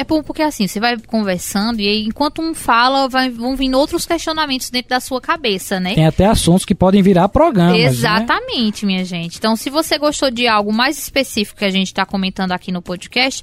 [0.00, 4.06] É porque assim, você vai conversando e aí, enquanto um fala, vai- vão vindo outros
[4.06, 5.92] questionamentos dentro da sua cabeça, né?
[5.96, 7.84] Tem até assuntos que podem virar programas, né?
[7.86, 9.38] Exatamente, minha gente.
[9.38, 12.80] Então, se você gostou de algo mais específico que a gente está comentando aqui no
[12.80, 13.42] podcast,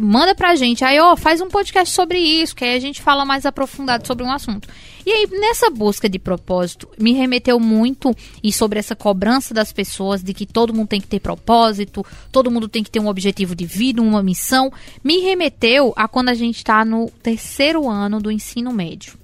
[0.00, 0.84] manda pra gente.
[0.84, 4.24] Aí, ó, faz um podcast sobre isso, que aí a gente fala mais aprofundado sobre
[4.24, 4.68] um assunto.
[5.04, 10.22] E aí, nessa busca de propósito, me remeteu muito e sobre essa cobrança das pessoas
[10.22, 13.54] de que todo mundo tem que ter propósito, todo mundo tem que ter um objetivo
[13.54, 14.72] de vida, uma missão.
[15.04, 19.19] Me remeteu a quando a gente está no terceiro ano do ensino médio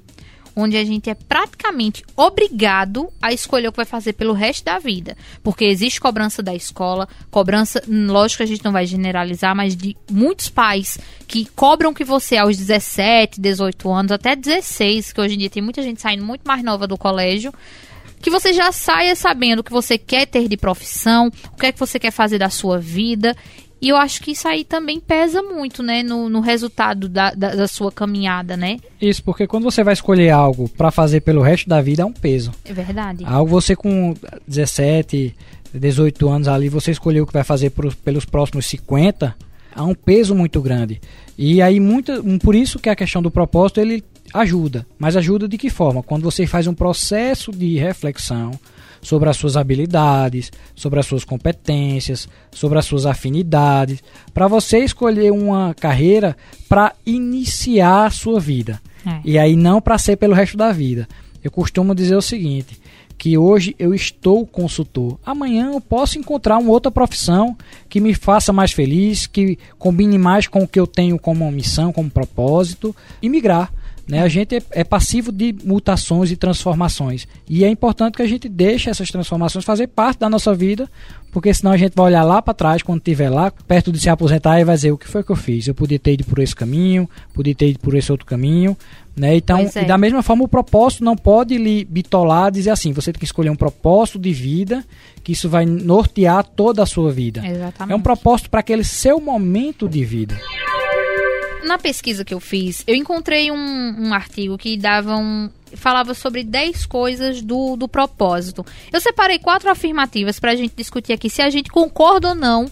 [0.56, 4.78] onde a gente é praticamente obrigado a escolher o que vai fazer pelo resto da
[4.78, 5.14] vida.
[5.42, 9.76] Porque existe cobrança da escola, cobrança, hum, lógico que a gente não vai generalizar, mas
[9.76, 15.34] de muitos pais que cobram que você aos 17, 18 anos, até 16, que hoje
[15.34, 17.52] em dia tem muita gente saindo muito mais nova do colégio,
[18.20, 21.72] que você já saia sabendo o que você quer ter de profissão, o que é
[21.72, 23.36] que você quer fazer da sua vida.
[23.80, 27.54] E eu acho que isso aí também pesa muito, né, no, no resultado da, da,
[27.54, 28.78] da sua caminhada, né?
[29.00, 32.12] Isso, porque quando você vai escolher algo para fazer pelo resto da vida é um
[32.12, 32.52] peso.
[32.64, 33.22] É verdade.
[33.26, 34.14] Algo você com
[34.48, 35.34] 17,
[35.74, 39.36] 18 anos ali, você escolheu o que vai fazer pros- pelos próximos 50,
[39.74, 41.00] há um peso muito grande.
[41.36, 44.86] E aí, muita, por isso que a questão do propósito, ele ajuda.
[44.98, 46.02] Mas ajuda de que forma?
[46.02, 48.52] Quando você faz um processo de reflexão
[49.00, 55.32] sobre as suas habilidades, sobre as suas competências, sobre as suas afinidades, para você escolher
[55.32, 56.36] uma carreira
[56.68, 58.80] para iniciar a sua vida.
[59.06, 59.20] É.
[59.24, 61.08] E aí não para ser pelo resto da vida.
[61.42, 62.80] Eu costumo dizer o seguinte,
[63.18, 65.18] que hoje eu estou consultor.
[65.24, 67.56] Amanhã eu posso encontrar uma outra profissão
[67.88, 71.92] que me faça mais feliz, que combine mais com o que eu tenho como missão,
[71.92, 73.72] como propósito e migrar.
[74.08, 74.22] Né?
[74.22, 77.26] A gente é, é passivo de mutações e transformações.
[77.48, 80.88] E é importante que a gente deixe essas transformações fazer parte da nossa vida,
[81.32, 84.08] porque senão a gente vai olhar lá para trás, quando estiver lá, perto de se
[84.08, 85.66] aposentar, e vai dizer o que foi que eu fiz.
[85.66, 88.76] Eu podia ter ido por esse caminho, podia ter ido por esse outro caminho.
[89.16, 89.36] Né?
[89.36, 89.82] Então, é.
[89.82, 93.24] e da mesma forma, o propósito não pode lhe bitolar, dizer assim, você tem que
[93.24, 94.84] escolher um propósito de vida,
[95.24, 97.44] que isso vai nortear toda a sua vida.
[97.44, 97.92] Exatamente.
[97.92, 100.38] É um propósito para aquele seu momento de vida.
[101.66, 106.44] Na pesquisa que eu fiz, eu encontrei um, um artigo que dava um, falava sobre
[106.44, 108.64] 10 coisas do, do propósito.
[108.92, 112.70] Eu separei quatro afirmativas para a gente discutir aqui se a gente concorda ou não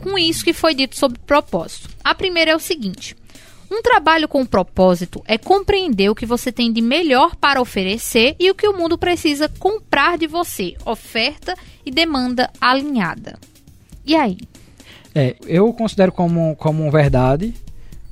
[0.00, 1.88] com isso que foi dito sobre propósito.
[2.02, 3.16] A primeira é o seguinte:
[3.70, 8.50] um trabalho com propósito é compreender o que você tem de melhor para oferecer e
[8.50, 10.74] o que o mundo precisa comprar de você.
[10.84, 11.54] Oferta
[11.86, 13.38] e demanda alinhada.
[14.04, 14.38] E aí?
[15.14, 17.54] É, eu considero como, como verdade,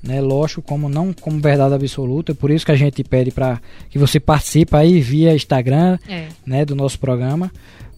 [0.02, 0.20] né?
[0.20, 3.60] Lógico, como não como verdade absoluta, por isso que a gente pede para
[3.90, 6.26] que você participe aí via Instagram, É.
[6.44, 7.50] né, do nosso programa.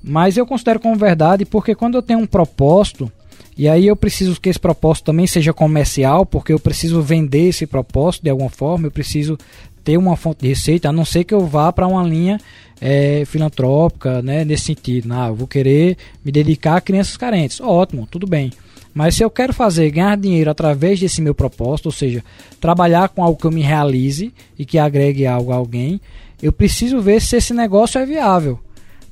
[0.02, 3.10] Mas eu considero como verdade porque quando eu tenho um propósito,
[3.56, 7.66] e aí eu preciso que esse propósito também seja comercial, porque eu preciso vender esse
[7.66, 9.38] propósito de alguma forma, eu preciso
[9.82, 12.38] ter uma fonte de receita, a não ser que eu vá para uma linha
[12.80, 15.12] é, filantrópica, né, nesse sentido.
[15.12, 17.60] Ah, eu vou querer me dedicar a crianças carentes.
[17.60, 18.50] Ótimo, tudo bem.
[18.94, 22.24] Mas se eu quero fazer ganhar dinheiro através desse meu propósito, ou seja,
[22.60, 26.00] trabalhar com algo que eu me realize e que agregue algo a alguém,
[26.40, 28.60] eu preciso ver se esse negócio é viável.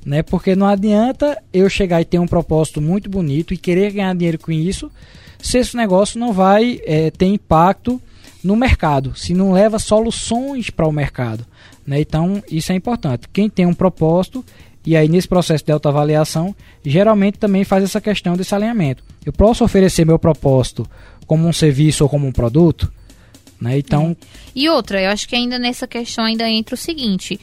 [0.07, 0.23] Né?
[0.23, 4.39] Porque não adianta eu chegar e ter um propósito muito bonito e querer ganhar dinheiro
[4.39, 4.91] com isso,
[5.41, 8.01] se esse negócio não vai eh, ter impacto
[8.43, 11.45] no mercado, se não leva soluções para o mercado.
[11.87, 12.01] Né?
[12.01, 13.29] Então, isso é importante.
[13.33, 14.45] Quem tem um propósito,
[14.85, 19.05] e aí nesse processo de autoavaliação, geralmente também faz essa questão desse alinhamento.
[19.25, 20.89] Eu posso oferecer meu propósito
[21.27, 22.93] como um serviço ou como um produto?
[23.61, 23.79] Né?
[23.79, 24.17] Então,
[24.55, 27.39] E outra, eu acho que ainda nessa questão ainda entra o seguinte: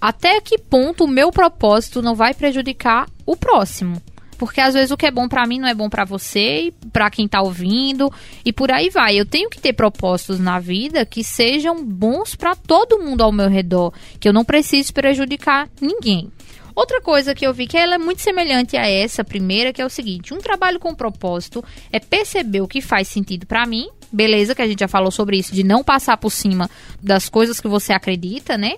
[0.00, 4.00] até que ponto o meu propósito não vai prejudicar o próximo?
[4.38, 6.72] Porque às vezes o que é bom pra mim não é bom pra você e
[6.90, 8.10] pra quem tá ouvindo
[8.42, 9.14] e por aí vai.
[9.20, 13.50] Eu tenho que ter propósitos na vida que sejam bons pra todo mundo ao meu
[13.50, 16.32] redor, que eu não precise prejudicar ninguém.
[16.74, 19.86] Outra coisa que eu vi que ela é muito semelhante a essa primeira, que é
[19.86, 23.88] o seguinte: um trabalho com propósito é perceber o que faz sentido pra mim.
[24.12, 26.68] Beleza, que a gente já falou sobre isso, de não passar por cima
[27.00, 28.74] das coisas que você acredita, né?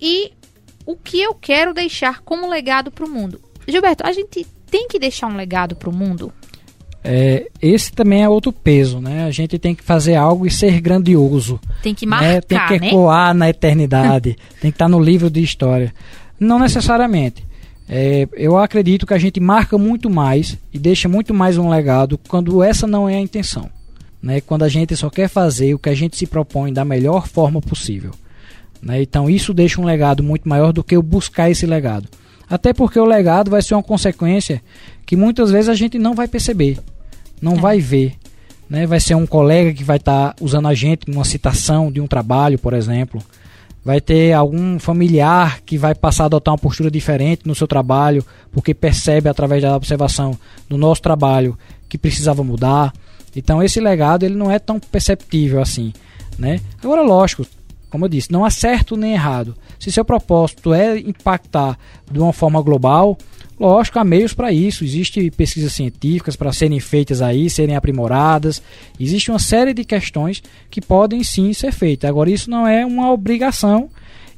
[0.00, 0.32] E
[0.84, 3.40] o que eu quero deixar como legado para o mundo.
[3.66, 6.32] Gilberto, a gente tem que deixar um legado para o mundo?
[7.08, 9.24] É, esse também é outro peso, né?
[9.24, 11.60] A gente tem que fazer algo e ser grandioso.
[11.80, 12.40] Tem que marcar, né?
[12.40, 12.88] Tem que né?
[12.88, 14.36] ecoar na eternidade.
[14.60, 15.94] tem que estar no livro de história.
[16.38, 17.44] Não necessariamente.
[17.88, 22.18] É, eu acredito que a gente marca muito mais e deixa muito mais um legado
[22.28, 23.70] quando essa não é a intenção.
[24.22, 24.40] Né?
[24.40, 27.60] Quando a gente só quer fazer o que a gente se propõe da melhor forma
[27.60, 28.10] possível.
[28.82, 29.02] Né?
[29.02, 32.08] Então isso deixa um legado muito maior do que eu buscar esse legado.
[32.48, 34.62] Até porque o legado vai ser uma consequência
[35.04, 36.78] que muitas vezes a gente não vai perceber,
[37.40, 37.60] não é.
[37.60, 38.14] vai ver.
[38.68, 38.86] Né?
[38.86, 42.06] Vai ser um colega que vai estar tá usando a gente numa citação de um
[42.06, 43.22] trabalho, por exemplo.
[43.86, 48.26] Vai ter algum familiar que vai passar a adotar uma postura diferente no seu trabalho,
[48.50, 50.36] porque percebe através da observação
[50.68, 51.56] do nosso trabalho
[51.88, 52.92] que precisava mudar.
[53.36, 55.92] Então esse legado ele não é tão perceptível assim,
[56.36, 56.60] né?
[56.82, 57.46] Agora lógico,
[57.88, 59.54] como eu disse, não há certo nem errado.
[59.78, 61.78] Se seu propósito é impactar
[62.10, 63.16] de uma forma global,
[63.58, 64.84] lógico, há meios para isso.
[64.84, 68.62] Existem pesquisas científicas para serem feitas aí, serem aprimoradas.
[68.98, 72.08] Existe uma série de questões que podem sim ser feitas.
[72.08, 73.90] Agora, isso não é uma obrigação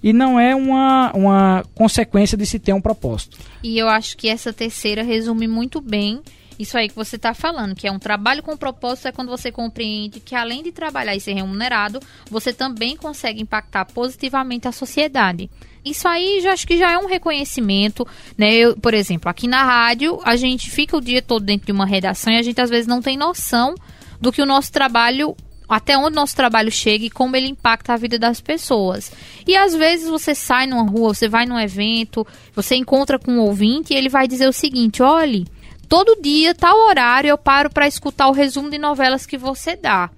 [0.02, 3.38] e não é uma, uma consequência de se ter um propósito.
[3.62, 6.20] E eu acho que essa terceira resume muito bem
[6.59, 9.53] isso aí que você está falando, que é um trabalho com propósito, é quando você
[9.53, 15.49] compreende que além de trabalhar e ser remunerado, você também consegue impactar positivamente a sociedade.
[15.85, 18.53] Isso aí já acho que já é um reconhecimento, né?
[18.53, 21.87] Eu, por exemplo, aqui na rádio, a gente fica o dia todo dentro de uma
[21.87, 23.75] redação e a gente às vezes não tem noção
[24.21, 25.37] do que o nosso trabalho
[25.68, 29.12] até onde nosso trabalho chega e como ele impacta a vida das pessoas.
[29.47, 33.40] E às vezes você sai numa rua, você vai num evento, você encontra com um
[33.40, 35.47] ouvinte e ele vai dizer o seguinte: olhe,
[35.88, 40.11] todo dia, tal horário, eu paro para escutar o resumo de novelas que você dá.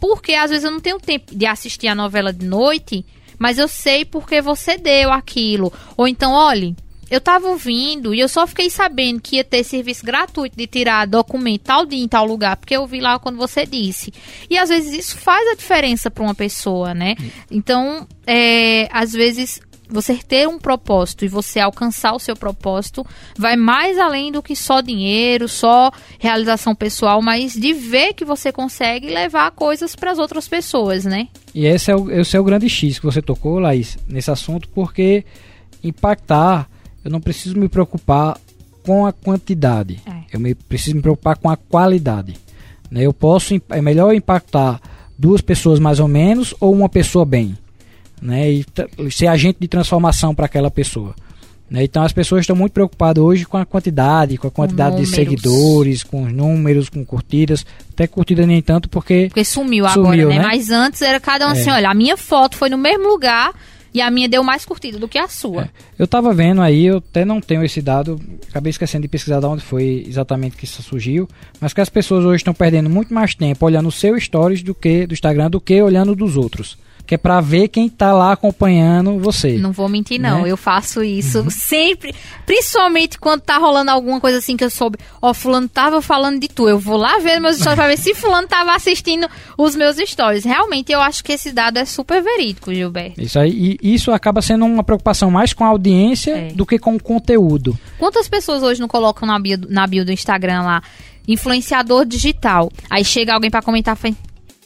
[0.00, 3.04] Porque às vezes eu não tenho tempo de assistir a novela de noite,
[3.38, 5.72] mas eu sei porque você deu aquilo.
[5.96, 6.74] Ou então, olhe,
[7.10, 11.06] eu tava ouvindo e eu só fiquei sabendo que ia ter serviço gratuito de tirar
[11.06, 14.12] documento tal dia em tal lugar, porque eu vi lá quando você disse.
[14.48, 17.16] E às vezes isso faz a diferença para uma pessoa, né?
[17.50, 23.04] Então, é, às vezes você ter um propósito e você alcançar o seu propósito
[23.36, 28.52] vai mais além do que só dinheiro, só realização pessoal, mas de ver que você
[28.52, 31.28] consegue levar coisas para as outras pessoas, né?
[31.54, 34.68] E esse é, o, esse é o grande X que você tocou, Laís, nesse assunto,
[34.68, 35.24] porque
[35.82, 36.68] impactar,
[37.04, 38.38] eu não preciso me preocupar
[38.84, 40.24] com a quantidade, é.
[40.32, 42.36] eu me, preciso me preocupar com a qualidade.
[42.90, 43.06] Né?
[43.06, 44.80] Eu posso, é melhor impactar
[45.18, 47.56] duas pessoas mais ou menos ou uma pessoa bem
[48.20, 48.64] né, e
[49.10, 51.14] ser agente de transformação para aquela pessoa.
[51.70, 51.84] Né?
[51.84, 56.02] Então as pessoas estão muito preocupadas hoje com a quantidade, com a quantidade de seguidores,
[56.02, 57.64] com os números, com curtidas.
[57.92, 59.26] Até curtida nem tanto porque.
[59.28, 60.38] Porque sumiu, sumiu agora, né?
[60.38, 60.44] né?
[60.44, 61.52] Mas antes era cada um é.
[61.52, 63.54] assim: olha, a minha foto foi no mesmo lugar.
[63.92, 65.62] E a minha deu mais curtida do que a sua.
[65.62, 65.68] É.
[65.98, 69.46] Eu tava vendo aí, eu até não tenho esse dado, acabei esquecendo de pesquisar de
[69.46, 71.28] onde foi exatamente que isso surgiu,
[71.60, 74.76] mas que as pessoas hoje estão perdendo muito mais tempo olhando o seu stories do
[74.76, 76.78] que do Instagram do que olhando dos outros
[77.10, 79.58] que é para ver quem tá lá acompanhando você.
[79.58, 80.42] Não vou mentir, não.
[80.42, 80.52] Né?
[80.52, 81.50] Eu faço isso uhum.
[81.50, 82.14] sempre,
[82.46, 84.96] principalmente quando tá rolando alguma coisa assim que eu soube.
[85.20, 86.68] Ó, oh, fulano tava falando de tu.
[86.68, 90.44] Eu vou lá ver meus stories pra ver se fulano tava assistindo os meus stories.
[90.44, 93.20] Realmente, eu acho que esse dado é super verídico, Gilberto.
[93.20, 96.52] Isso aí, e isso acaba sendo uma preocupação mais com a audiência é.
[96.52, 97.76] do que com o conteúdo.
[97.98, 100.80] Quantas pessoas hoje não colocam na bio, na bio do Instagram lá?
[101.28, 102.70] influenciador digital.
[102.88, 103.96] Aí chega alguém para comentar,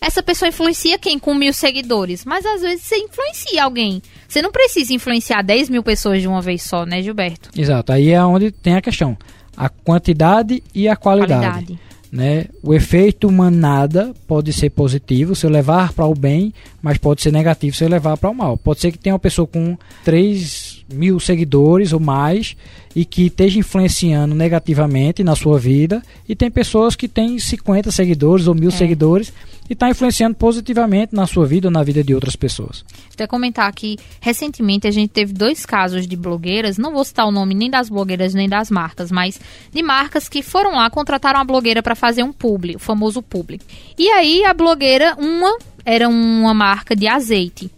[0.05, 2.25] essa pessoa influencia quem com mil seguidores?
[2.27, 4.03] Mas às vezes você influencia alguém.
[4.29, 7.49] Você não precisa influenciar 10 mil pessoas de uma vez só, né, Gilberto?
[7.57, 7.91] Exato.
[7.91, 9.17] Aí é onde tem a questão.
[9.57, 11.41] A quantidade e a qualidade.
[11.41, 11.81] qualidade.
[12.13, 12.47] Né?
[12.63, 17.33] O efeito manada pode ser positivo se eu levar para o bem, mas pode ser
[17.33, 18.57] negativo se eu levar para o mal.
[18.59, 22.57] Pode ser que tenha uma pessoa com 3 mil seguidores ou mais
[22.95, 28.47] e que esteja influenciando negativamente na sua vida, e tem pessoas que têm 50 seguidores
[28.47, 28.73] ou mil é.
[28.73, 29.33] seguidores
[29.69, 32.85] e está influenciando positivamente na sua vida ou na vida de outras pessoas.
[33.13, 37.33] Até comentar que recentemente a gente teve dois casos de blogueiras, não vou citar o
[37.33, 39.41] nome nem das blogueiras nem das marcas, mas
[39.73, 43.61] de marcas que foram lá, contrataram a blogueira para fazer um publi, o famoso publi.
[43.99, 47.71] E aí a blogueira, uma era uma marca de azeite.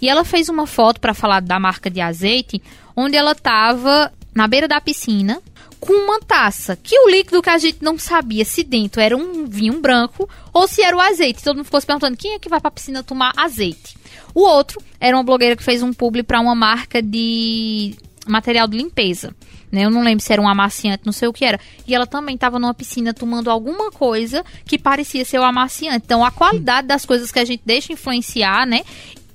[0.00, 2.62] E ela fez uma foto para falar da marca de azeite,
[2.96, 5.40] onde ela estava na beira da piscina,
[5.80, 9.46] com uma taça, que o líquido que a gente não sabia se dentro era um
[9.46, 11.42] vinho branco ou se era o azeite.
[11.42, 13.96] Todo mundo ficou se perguntando quem é que vai pra piscina tomar azeite.
[14.34, 18.76] O outro era uma blogueira que fez um publi para uma marca de material de
[18.76, 19.34] limpeza.
[19.70, 19.84] Né?
[19.84, 21.60] Eu não lembro se era um amaciante, não sei o que era.
[21.86, 26.04] E ela também estava numa piscina tomando alguma coisa que parecia ser o amaciante.
[26.04, 28.82] Então, a qualidade das coisas que a gente deixa influenciar, né?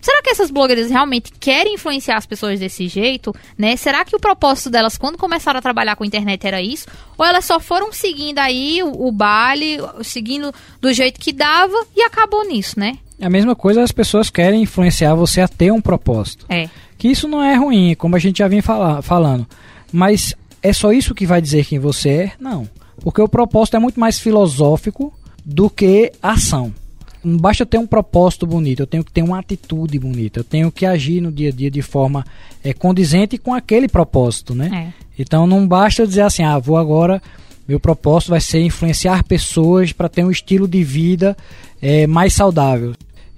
[0.03, 3.77] Será que essas blogueiras realmente querem influenciar as pessoas desse jeito, né?
[3.77, 6.87] Será que o propósito delas quando começaram a trabalhar com a internet era isso?
[7.17, 12.01] Ou elas só foram seguindo aí o, o baile, seguindo do jeito que dava e
[12.01, 12.97] acabou nisso, né?
[13.17, 16.45] É a mesma coisa as pessoas querem influenciar você a ter um propósito.
[16.49, 16.67] É.
[16.97, 19.47] Que isso não é ruim, como a gente já vinha falar, falando.
[19.89, 22.31] Mas é só isso que vai dizer quem você é?
[22.37, 22.69] Não.
[23.01, 25.13] Porque o propósito é muito mais filosófico
[25.45, 26.73] do que ação.
[27.23, 30.71] Não basta ter um propósito bonito, eu tenho que ter uma atitude bonita, eu tenho
[30.71, 32.25] que agir no dia a dia de forma
[32.63, 34.93] é, condizente com aquele propósito, né?
[34.97, 35.03] É.
[35.17, 37.21] Então não basta dizer assim, ah, vou agora,
[37.67, 41.37] meu propósito vai ser influenciar pessoas para ter um estilo de vida
[41.81, 42.93] é, mais saudável.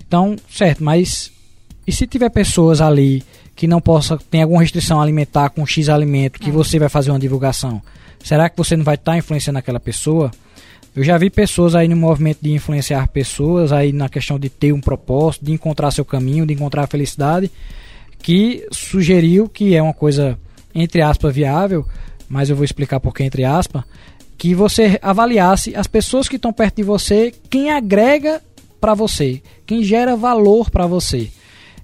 [0.08, 1.32] Então, certo, mas
[1.88, 3.24] e se tiver pessoas ali
[3.56, 6.54] que não possa, tem alguma restrição alimentar com X alimento, que é.
[6.54, 7.82] você vai fazer uma divulgação?
[8.24, 10.32] Será que você não vai estar tá influenciando aquela pessoa?
[10.96, 14.72] Eu já vi pessoas aí no movimento de influenciar pessoas, aí na questão de ter
[14.72, 17.52] um propósito, de encontrar seu caminho, de encontrar a felicidade,
[18.20, 20.40] que sugeriu que é uma coisa,
[20.74, 21.86] entre aspas, viável,
[22.30, 23.84] mas eu vou explicar por que entre aspas,
[24.38, 28.42] que você avaliasse as pessoas que estão perto de você, quem agrega
[28.80, 31.30] para você, quem gera valor para você.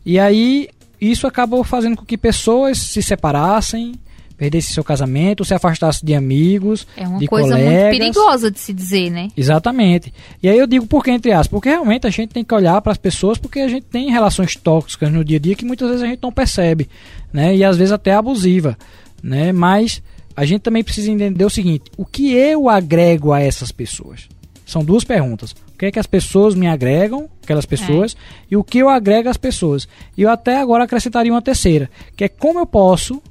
[0.05, 0.69] E aí
[1.01, 3.93] isso acabou fazendo com que pessoas se separassem,
[4.41, 7.73] perdesse seu casamento, se afastasse de amigos, é uma de coisa colegas.
[7.73, 9.27] muito perigosa de se dizer, né?
[9.37, 10.11] Exatamente.
[10.41, 12.81] E aí eu digo por que entre aspas, porque realmente a gente tem que olhar
[12.81, 15.87] para as pessoas porque a gente tem relações tóxicas no dia a dia que muitas
[15.89, 16.89] vezes a gente não percebe,
[17.31, 17.55] né?
[17.55, 18.75] E às vezes até abusiva,
[19.21, 19.51] né?
[19.51, 20.01] Mas
[20.35, 24.27] a gente também precisa entender o seguinte: o que eu agrego a essas pessoas?
[24.65, 25.51] São duas perguntas.
[25.51, 28.45] O que é que as pessoas me agregam, aquelas pessoas, é.
[28.49, 29.87] e o que eu agrego às pessoas?
[30.17, 33.21] E eu até agora acrescentaria uma terceira, que é como eu posso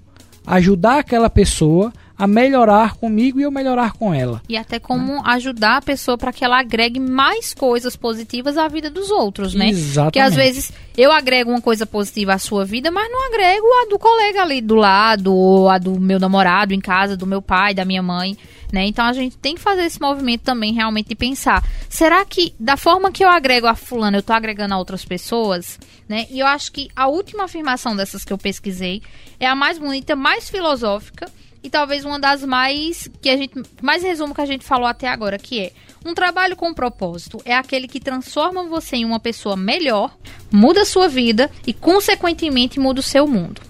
[0.46, 4.42] ajudar aquela pessoa a melhorar comigo e eu melhorar com ela.
[4.46, 5.22] E até como né?
[5.24, 9.70] ajudar a pessoa para que ela agregue mais coisas positivas à vida dos outros, né?
[9.70, 10.12] Exatamente.
[10.12, 13.88] Porque às vezes eu agrego uma coisa positiva à sua vida, mas não agrego a
[13.88, 17.72] do colega ali do lado, ou a do meu namorado em casa, do meu pai,
[17.72, 18.36] da minha mãe.
[18.72, 18.86] Né?
[18.86, 22.76] Então a gente tem que fazer esse movimento também realmente de pensar, será que da
[22.76, 25.78] forma que eu agrego a fulana, eu estou agregando a outras pessoas?
[26.08, 26.26] Né?
[26.30, 29.02] E eu acho que a última afirmação dessas que eu pesquisei
[29.38, 31.30] é a mais bonita, mais filosófica
[31.62, 35.08] e talvez uma das mais que a gente mais resumo que a gente falou até
[35.08, 35.72] agora, que é
[36.04, 40.16] um trabalho com propósito é aquele que transforma você em uma pessoa melhor,
[40.50, 43.60] muda a sua vida e consequentemente muda o seu mundo.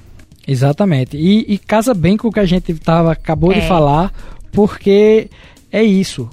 [0.47, 1.17] Exatamente.
[1.17, 3.61] E, e casa bem com o que a gente tava, acabou é.
[3.61, 4.13] de falar,
[4.53, 5.29] porque
[5.71, 6.29] é isso.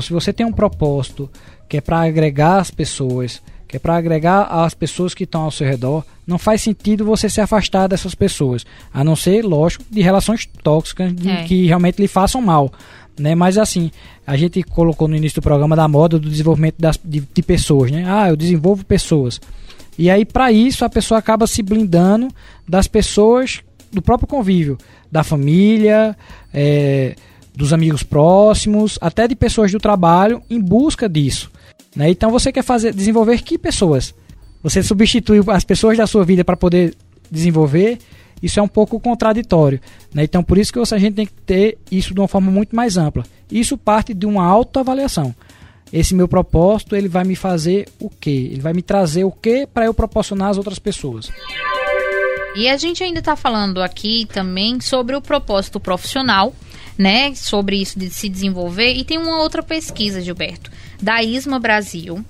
[0.00, 1.30] Se você tem um propósito
[1.68, 5.50] que é para agregar as pessoas, que é para agregar as pessoas que estão ao
[5.50, 10.00] seu redor, não faz sentido você se afastar dessas pessoas, a não ser, lógico, de
[10.02, 11.44] relações tóxicas é.
[11.44, 12.72] que realmente lhe façam mal.
[13.18, 13.34] Né?
[13.34, 13.90] Mas assim,
[14.26, 17.90] a gente colocou no início do programa da moda do desenvolvimento das, de, de pessoas,
[17.90, 18.04] né?
[18.06, 19.40] Ah, eu desenvolvo pessoas.
[19.98, 22.28] E aí, para isso, a pessoa acaba se blindando
[22.68, 24.76] das pessoas do próprio convívio,
[25.10, 26.14] da família,
[26.52, 27.16] é,
[27.56, 31.50] dos amigos próximos, até de pessoas do trabalho, em busca disso.
[31.96, 32.10] Né?
[32.10, 34.14] Então você quer fazer desenvolver que pessoas?
[34.62, 36.94] Você substitui as pessoas da sua vida para poder
[37.30, 37.98] desenvolver,
[38.42, 39.80] isso é um pouco contraditório.
[40.12, 40.24] Né?
[40.24, 42.98] Então por isso que a gente tem que ter isso de uma forma muito mais
[42.98, 43.24] ampla.
[43.50, 45.34] Isso parte de uma autoavaliação.
[45.92, 48.50] Esse meu propósito, ele vai me fazer o quê?
[48.52, 51.30] Ele vai me trazer o quê para eu proporcionar às outras pessoas.
[52.56, 56.54] E a gente ainda está falando aqui também sobre o propósito profissional,
[56.98, 58.92] né, sobre isso de se desenvolver.
[58.94, 62.24] E tem uma outra pesquisa, Gilberto, da ISMA Brasil,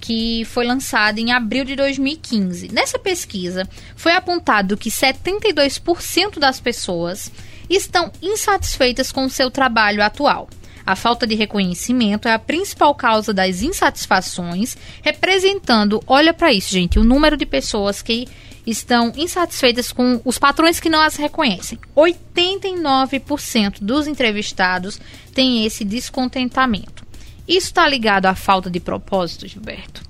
[0.00, 2.72] que foi lançada em abril de 2015.
[2.72, 7.30] Nessa pesquisa, foi apontado que 72% das pessoas
[7.68, 10.48] estão insatisfeitas com o seu trabalho atual.
[10.86, 16.96] A falta de reconhecimento é a principal causa das insatisfações, representando, olha para isso, gente,
[16.96, 18.28] o número de pessoas que
[18.66, 21.78] estão insatisfeitas com os patrões que não as reconhecem.
[21.96, 25.00] 89% dos entrevistados
[25.32, 27.06] têm esse descontentamento.
[27.46, 30.02] Isso está ligado à falta de propósito, Gilberto?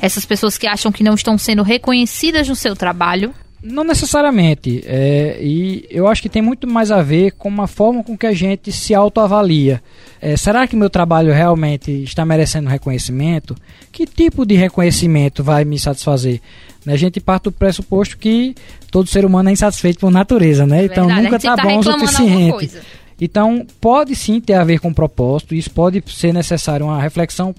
[0.00, 3.34] Essas pessoas que acham que não estão sendo reconhecidas no seu trabalho?
[3.64, 4.84] Não necessariamente.
[4.84, 8.26] É, e eu acho que tem muito mais a ver com a forma com que
[8.26, 9.82] a gente se autoavalia.
[10.20, 13.56] É, será que meu trabalho realmente está merecendo reconhecimento?
[13.90, 16.42] Que tipo de reconhecimento vai me satisfazer?
[16.84, 18.54] Né, a gente parte do pressuposto que
[18.90, 20.82] todo ser humano é insatisfeito por natureza, né?
[20.82, 22.70] É então nunca está tá bom o suficiente.
[23.18, 27.54] Então pode sim ter a ver com propósito, isso pode ser necessário uma reflexão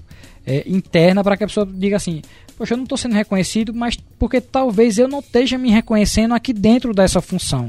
[0.46, 2.22] é, interna para que a pessoa diga assim:
[2.56, 6.52] Poxa, eu não estou sendo reconhecido, mas porque talvez eu não esteja me reconhecendo aqui
[6.52, 7.66] dentro dessa função,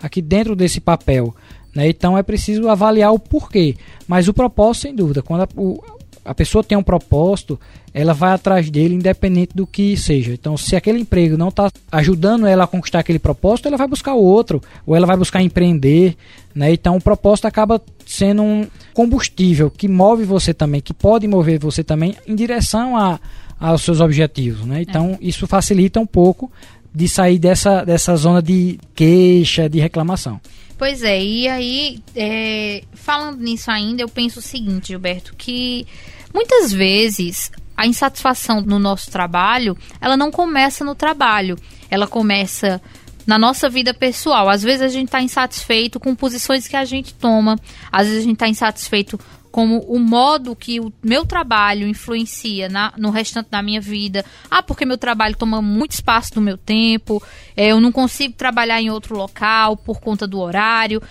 [0.00, 1.34] aqui dentro desse papel.
[1.74, 1.88] Né?
[1.88, 3.76] Então é preciso avaliar o porquê.
[4.06, 5.82] Mas o propósito, sem dúvida, quando a, o,
[6.24, 7.58] a pessoa tem um propósito,
[7.92, 10.32] ela vai atrás dele independente do que seja.
[10.32, 14.14] Então, se aquele emprego não está ajudando ela a conquistar aquele propósito, ela vai buscar
[14.14, 16.16] outro, ou ela vai buscar empreender,
[16.54, 16.72] né?
[16.72, 21.82] Então, o propósito acaba sendo um combustível que move você também, que pode mover você
[21.82, 23.18] também em direção a,
[23.58, 24.82] aos seus objetivos, né?
[24.82, 25.26] Então, é.
[25.26, 26.50] isso facilita um pouco
[26.94, 30.40] de sair dessa, dessa zona de queixa, de reclamação.
[30.76, 35.86] Pois é, e aí, é, falando nisso ainda, eu penso o seguinte, Gilberto, que
[36.32, 41.56] muitas vezes a insatisfação no nosso trabalho, ela não começa no trabalho,
[41.90, 42.80] ela começa
[43.26, 44.48] na nossa vida pessoal.
[44.48, 47.58] Às vezes a gente está insatisfeito com posições que a gente toma,
[47.92, 49.18] às vezes a gente está insatisfeito
[49.58, 54.24] como o modo que o meu trabalho influencia na, no restante da minha vida.
[54.48, 57.20] Ah, porque meu trabalho toma muito espaço do meu tempo,
[57.56, 61.02] é, eu não consigo trabalhar em outro local por conta do horário.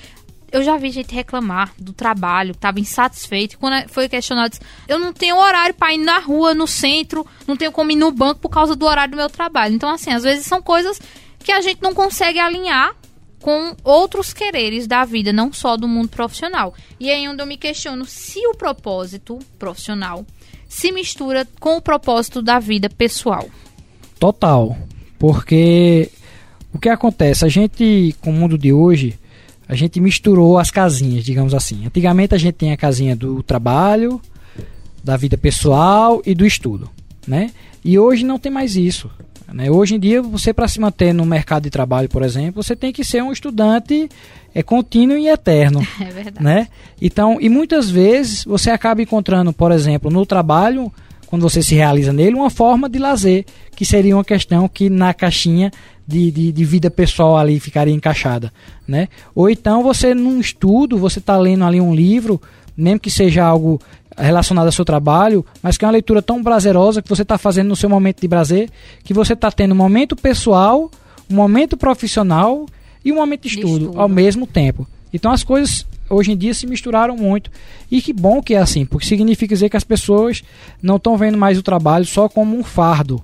[0.50, 3.60] Eu já vi gente reclamar do trabalho, estava insatisfeito.
[3.60, 7.74] Quando foi questionado, eu não tenho horário para ir na rua, no centro, não tenho
[7.74, 9.76] como ir no banco por causa do horário do meu trabalho.
[9.76, 11.02] Então, assim, às vezes são coisas
[11.44, 12.96] que a gente não consegue alinhar
[13.42, 16.74] com outros quereres da vida, não só do mundo profissional.
[17.00, 20.26] E aí onde eu me questiono se o propósito profissional
[20.68, 23.48] se mistura com o propósito da vida pessoal.
[24.20, 24.78] Total.
[25.18, 26.10] Porque
[26.74, 27.46] o que acontece?
[27.46, 29.18] A gente, com o mundo de hoje,
[29.68, 31.86] a gente misturou as casinhas, digamos assim.
[31.86, 34.22] Antigamente a gente tinha a casinha do trabalho,
[35.04, 36.90] da vida pessoal e do estudo,
[37.26, 37.52] né?
[37.84, 39.10] E hoje não tem mais isso.
[39.54, 39.72] Né?
[39.72, 42.92] Hoje em dia, você para se manter no mercado de trabalho, por exemplo, você tem
[42.92, 44.10] que ser um estudante
[44.54, 45.86] é contínuo e eterno.
[46.02, 46.44] É verdade.
[46.44, 46.68] Né?
[47.02, 50.92] Então, e muitas vezes você acaba encontrando, por exemplo, no trabalho,
[51.28, 53.46] quando você se realiza nele, uma forma de lazer,
[53.76, 55.72] que seria uma questão que na caixinha
[56.08, 58.52] de, de, de, vida pessoal ali ficaria encaixada,
[58.88, 59.10] né?
[59.36, 62.42] Ou então você num estudo, você está lendo ali um livro,
[62.78, 63.82] mesmo que seja algo
[64.16, 67.68] relacionado ao seu trabalho, mas que é uma leitura tão prazerosa que você está fazendo
[67.68, 68.70] no seu momento de prazer,
[69.04, 70.90] que você está tendo um momento pessoal,
[71.30, 72.66] um momento profissional
[73.04, 74.88] e um momento de estudo, de estudo, ao mesmo tempo.
[75.14, 77.52] Então as coisas hoje em dia se misturaram muito.
[77.92, 80.44] E que bom que é assim, porque significa dizer que as pessoas
[80.82, 83.22] não estão vendo mais o trabalho só como um fardo.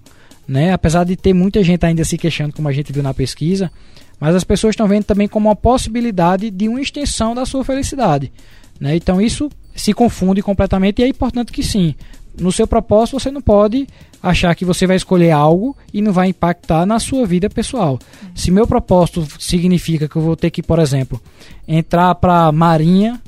[0.47, 0.73] Né?
[0.73, 3.71] Apesar de ter muita gente ainda se queixando, como a gente viu na pesquisa,
[4.19, 8.31] mas as pessoas estão vendo também como uma possibilidade de uma extensão da sua felicidade.
[8.79, 8.95] Né?
[8.95, 11.95] Então isso se confunde completamente e é importante que sim.
[12.39, 13.87] No seu propósito você não pode
[14.21, 17.99] achar que você vai escolher algo e não vai impactar na sua vida pessoal.
[18.33, 21.21] Se meu propósito significa que eu vou ter que, por exemplo,
[21.67, 23.21] entrar para marinha,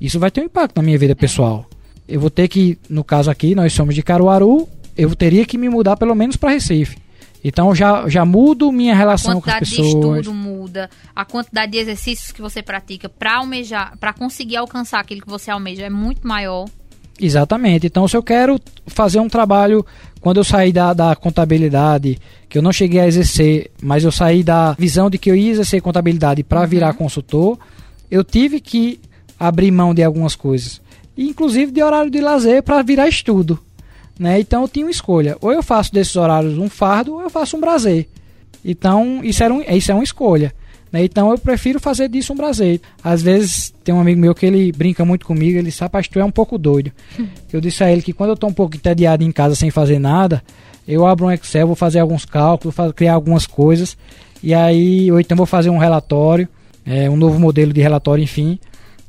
[0.00, 1.66] isso vai ter um impacto na minha vida pessoal.
[2.06, 5.68] Eu vou ter que, no caso aqui, nós somos de Caruaru, eu teria que me
[5.68, 6.96] mudar pelo menos para Recife.
[7.44, 9.78] Então já, já mudo minha relação com as pessoas.
[9.78, 14.14] A quantidade de estudo muda, a quantidade de exercícios que você pratica para almejar, para
[14.14, 16.64] conseguir alcançar aquilo que você almeja é muito maior.
[17.20, 17.86] Exatamente.
[17.86, 19.84] Então, se eu quero fazer um trabalho,
[20.20, 22.18] quando eu saí da, da contabilidade,
[22.48, 25.50] que eu não cheguei a exercer, mas eu saí da visão de que eu ia
[25.50, 26.66] exercer contabilidade para uhum.
[26.66, 27.58] virar consultor,
[28.10, 28.98] eu tive que
[29.38, 30.80] abrir mão de algumas coisas,
[31.16, 33.58] inclusive de horário de lazer para virar estudo.
[34.18, 34.40] Né?
[34.40, 35.36] Então eu tinha uma escolha.
[35.40, 38.08] Ou eu faço desses horários um fardo, ou eu faço um prazer.
[38.64, 40.52] Então isso, era um, isso é uma escolha.
[40.92, 41.04] Né?
[41.04, 42.80] Então eu prefiro fazer disso um prazer.
[43.02, 46.24] Às vezes tem um amigo meu que ele brinca muito comigo, ele sabe, pastor, é
[46.24, 46.92] um pouco doido.
[47.52, 50.00] Eu disse a ele que quando eu estou um pouco entediado em casa sem fazer
[50.00, 50.42] nada,
[50.88, 53.96] eu abro um Excel, vou fazer alguns cálculos, vou criar algumas coisas.
[54.42, 56.48] E aí, ou então vou fazer um relatório,
[56.84, 58.58] é, um novo modelo de relatório, enfim.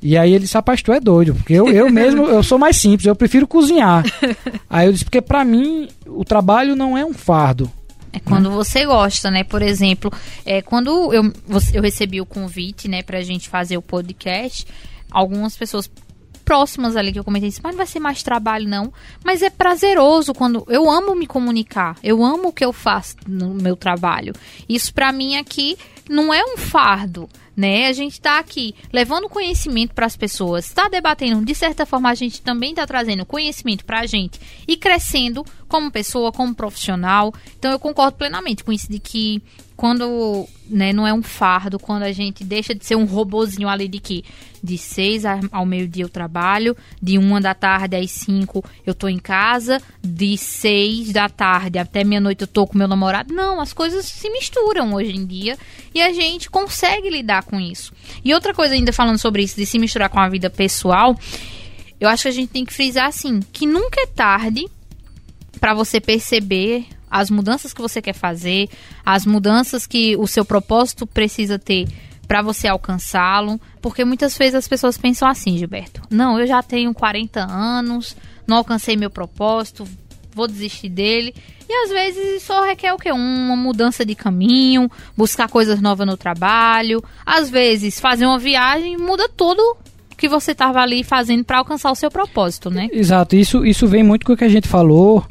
[0.01, 2.77] E aí ele disse, rapaz, tu é doido, porque eu, eu mesmo, eu sou mais
[2.77, 4.03] simples, eu prefiro cozinhar.
[4.69, 7.71] aí eu disse, porque para mim, o trabalho não é um fardo.
[8.13, 8.55] É quando né?
[8.55, 9.43] você gosta, né?
[9.43, 10.11] Por exemplo,
[10.45, 11.33] é, quando eu,
[11.73, 14.65] eu recebi o convite, né, pra gente fazer o podcast,
[15.11, 15.89] algumas pessoas
[16.45, 18.93] próximas ali que eu comentei mas não vai ser mais trabalho não,
[19.23, 23.55] mas é prazeroso quando eu amo me comunicar, eu amo o que eu faço no
[23.55, 24.31] meu trabalho.
[24.69, 25.75] Isso para mim aqui
[26.10, 27.88] não é um fardo, né?
[27.88, 32.16] A gente está aqui levando conhecimento para as pessoas, está debatendo, de certa forma a
[32.16, 35.45] gente também está trazendo conhecimento para a gente e crescendo
[35.76, 37.34] como pessoa, como profissional.
[37.59, 39.43] Então eu concordo plenamente com isso de que
[39.76, 43.89] quando né, não é um fardo, quando a gente deixa de ser um robozinho ali
[43.89, 44.23] de que
[44.63, 49.19] de seis ao meio-dia eu trabalho, de uma da tarde às cinco eu tô em
[49.19, 53.34] casa, de seis da tarde até meia-noite eu tô com meu namorado.
[53.34, 55.57] Não, as coisas se misturam hoje em dia
[55.93, 57.91] e a gente consegue lidar com isso.
[58.23, 61.19] E outra coisa ainda falando sobre isso, de se misturar com a vida pessoal,
[61.99, 64.69] eu acho que a gente tem que frisar assim, que nunca é tarde
[65.60, 68.70] para você perceber as mudanças que você quer fazer,
[69.06, 71.88] as mudanças que o seu propósito precisa ter
[72.28, 76.93] para você alcançá-lo, porque muitas vezes as pessoas pensam assim, Gilberto: "Não, eu já tenho
[76.93, 78.16] 40 anos,
[78.47, 79.88] não alcancei meu propósito,
[80.36, 81.34] vou desistir dele.
[81.68, 83.12] E às vezes só requer o quê?
[83.12, 87.01] Uma mudança de caminho, buscar coisas novas no trabalho.
[87.26, 89.78] Às vezes fazer uma viagem muda tudo
[90.18, 92.88] que você estava ali fazendo para alcançar o seu propósito, né?
[92.91, 93.36] Exato.
[93.36, 95.26] Isso, isso vem muito com o que a gente falou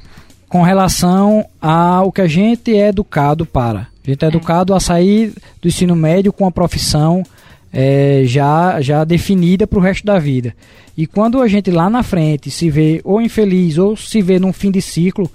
[0.55, 3.89] com relação ao que a gente é educado para.
[4.07, 4.29] A gente é, é.
[4.29, 7.25] educado a sair do ensino médio com a profissão
[7.73, 10.55] é, já, já definida para o resto da vida.
[10.97, 14.53] E quando a gente lá na frente se vê ou infeliz ou se vê num
[14.53, 15.29] fim de ciclo,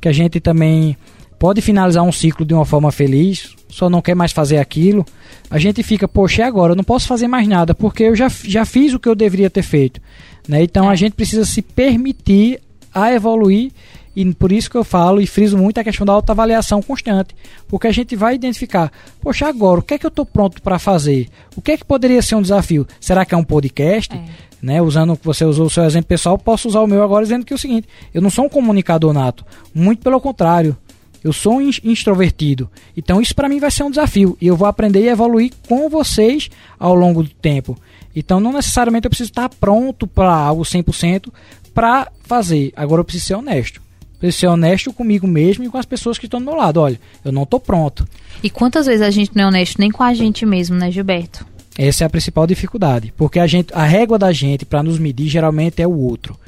[0.00, 0.96] que a gente também
[1.38, 5.06] pode finalizar um ciclo de uma forma feliz, só não quer mais fazer aquilo,
[5.48, 6.72] a gente fica, poxa, e agora?
[6.72, 9.48] Eu não posso fazer mais nada, porque eu já, já fiz o que eu deveria
[9.48, 10.00] ter feito.
[10.48, 10.64] Né?
[10.64, 10.96] Então a é.
[10.96, 12.58] gente precisa se permitir
[12.92, 13.70] a evoluir
[14.16, 17.34] e por isso que eu falo e friso muito a questão da autoavaliação constante.
[17.66, 20.78] Porque a gente vai identificar, poxa, agora, o que é que eu estou pronto para
[20.78, 21.28] fazer?
[21.56, 22.86] O que é que poderia ser um desafio?
[23.00, 24.14] Será que é um podcast?
[24.14, 24.54] É.
[24.62, 27.44] Né, usando que você usou o seu exemplo pessoal, posso usar o meu agora dizendo
[27.44, 29.44] que é o seguinte: eu não sou um comunicador nato,
[29.74, 30.74] muito pelo contrário,
[31.22, 32.70] eu sou um extrovertido.
[32.96, 35.90] Então isso para mim vai ser um desafio e eu vou aprender e evoluir com
[35.90, 36.48] vocês
[36.78, 37.76] ao longo do tempo.
[38.16, 41.30] Então não necessariamente eu preciso estar pronto para algo 100%
[41.74, 42.72] para fazer.
[42.74, 43.83] Agora eu preciso ser honesto
[44.18, 46.80] preciso ser honesto comigo mesmo e com as pessoas que estão do meu lado.
[46.80, 48.06] Olha, eu não estou pronto.
[48.42, 51.46] E quantas vezes a gente não é honesto nem com a gente mesmo, né, Gilberto?
[51.76, 55.28] Essa é a principal dificuldade, porque a gente, a régua da gente para nos medir
[55.28, 56.38] geralmente é o outro.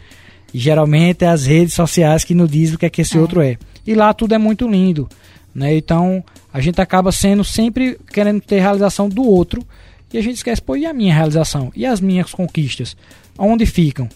[0.55, 3.21] E geralmente é as redes sociais que nos dizem o que é que esse é.
[3.21, 3.59] outro é.
[3.87, 5.09] E lá tudo é muito lindo,
[5.55, 5.77] né?
[5.77, 9.67] Então, a gente acaba sendo sempre querendo ter realização do outro
[10.13, 11.73] e a gente esquece, pô, e a minha realização?
[11.75, 12.97] E as minhas conquistas?
[13.37, 14.09] Onde ficam?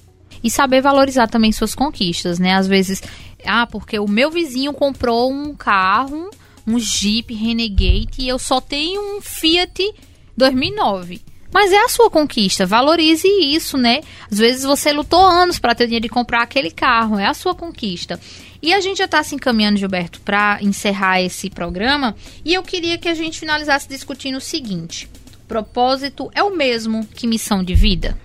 [0.43, 2.55] E saber valorizar também suas conquistas, né?
[2.55, 3.03] Às vezes
[3.45, 6.31] ah, porque o meu vizinho comprou um carro,
[6.67, 9.95] um Jeep Renegade e eu só tenho um Fiat
[10.37, 11.23] 2009.
[11.53, 14.03] Mas é a sua conquista, valorize isso, né?
[14.31, 17.35] Às vezes você lutou anos para ter o dinheiro de comprar aquele carro, é a
[17.35, 18.21] sua conquista.
[18.63, 22.15] E a gente já está se encaminhando, Gilberto, para encerrar esse programa.
[22.45, 25.09] E eu queria que a gente finalizasse discutindo o seguinte:
[25.49, 28.17] propósito é o mesmo que missão de vida?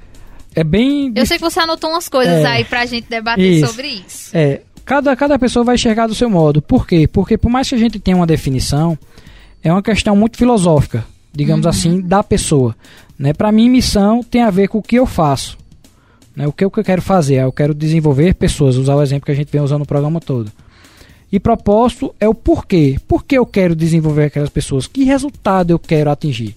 [0.53, 1.11] É bem.
[1.15, 3.67] Eu sei que você anotou umas coisas é, aí para a gente debater isso.
[3.67, 4.29] sobre isso.
[4.33, 6.61] É, Cada, cada pessoa vai enxergar do seu modo.
[6.61, 7.07] Por quê?
[7.07, 8.97] Porque por mais que a gente tenha uma definição,
[9.63, 11.69] é uma questão muito filosófica, digamos uhum.
[11.69, 12.75] assim, da pessoa.
[13.17, 13.33] Né?
[13.33, 15.57] Para mim, missão tem a ver com o que eu faço.
[16.35, 16.45] Né?
[16.45, 17.35] O que eu quero fazer?
[17.35, 20.51] Eu quero desenvolver pessoas, usar o exemplo que a gente vem usando no programa todo.
[21.31, 22.97] E propósito é o porquê.
[23.07, 24.85] Por que eu quero desenvolver aquelas pessoas?
[24.85, 26.55] Que resultado eu quero atingir?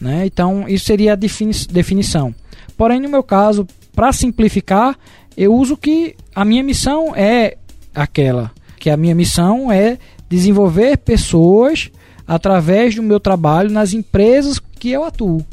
[0.00, 0.26] Né?
[0.26, 2.34] Então, isso seria a defini definição.
[2.76, 4.98] Porém, no meu caso, para simplificar,
[5.36, 7.56] eu uso que a minha missão é
[7.94, 11.90] aquela, que a minha missão é desenvolver pessoas
[12.26, 15.44] através do meu trabalho nas empresas que eu atuo.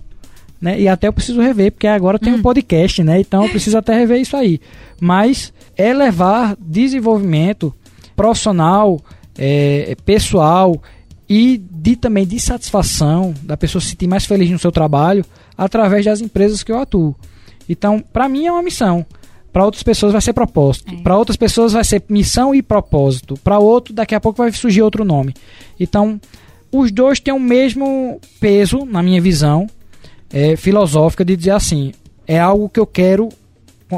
[0.62, 0.80] Né?
[0.82, 2.38] E até eu preciso rever, porque agora tem hum.
[2.38, 3.20] um podcast, né?
[3.20, 4.60] Então eu preciso até rever isso aí.
[5.00, 7.74] Mas é levar desenvolvimento
[8.16, 9.00] profissional,
[9.38, 10.82] é, pessoal
[11.30, 15.24] e de também de satisfação da pessoa se sentir mais feliz no seu trabalho
[15.58, 17.16] através das empresas que eu atuo.
[17.70, 19.06] Então, para mim é uma missão.
[19.58, 20.94] Para outras pessoas vai ser propósito.
[20.94, 20.98] É.
[21.02, 23.34] Para outras pessoas vai ser missão e propósito.
[23.44, 25.34] Para outro, daqui a pouco vai surgir outro nome.
[25.80, 26.22] Então,
[26.72, 29.66] os dois têm o mesmo peso, na minha visão,
[30.32, 31.92] é, filosófica, de dizer assim:
[32.28, 33.30] é algo que eu quero,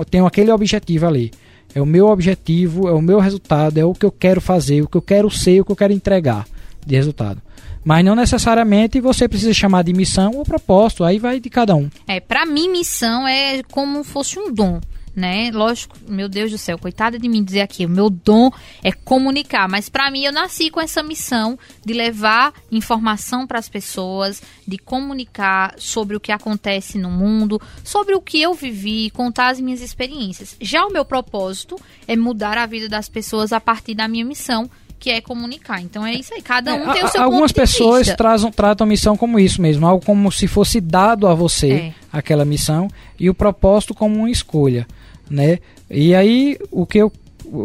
[0.10, 1.30] tenho aquele objetivo ali.
[1.76, 4.88] É o meu objetivo, é o meu resultado, é o que eu quero fazer, o
[4.88, 6.48] que eu quero ser, o que eu quero entregar
[6.88, 7.42] de resultado.
[7.84, 11.90] Mas não necessariamente você precisa chamar de missão ou propósito, aí vai de cada um.
[12.08, 14.80] É, para mim missão é como fosse um dom
[15.16, 15.52] né?
[15.52, 18.52] Lógico, meu Deus do céu, coitada de mim dizer aqui, o meu dom
[18.84, 23.70] é comunicar, mas para mim eu nasci com essa missão de levar informação para as
[23.70, 29.50] pessoas, de comunicar sobre o que acontece no mundo, sobre o que eu vivi, contar
[29.50, 30.56] as minhas experiências.
[30.62, 31.76] Já o meu propósito
[32.08, 35.82] é mudar a vida das pessoas a partir da minha missão, que é comunicar.
[35.82, 38.88] Então é isso aí, cada um é, tem o seu Algumas pessoas trazam, tratam a
[38.88, 41.94] missão como isso mesmo, algo como se fosse dado a você é.
[42.12, 44.86] aquela missão e o propósito como uma escolha
[45.30, 45.60] né?
[45.90, 47.12] E aí o que eu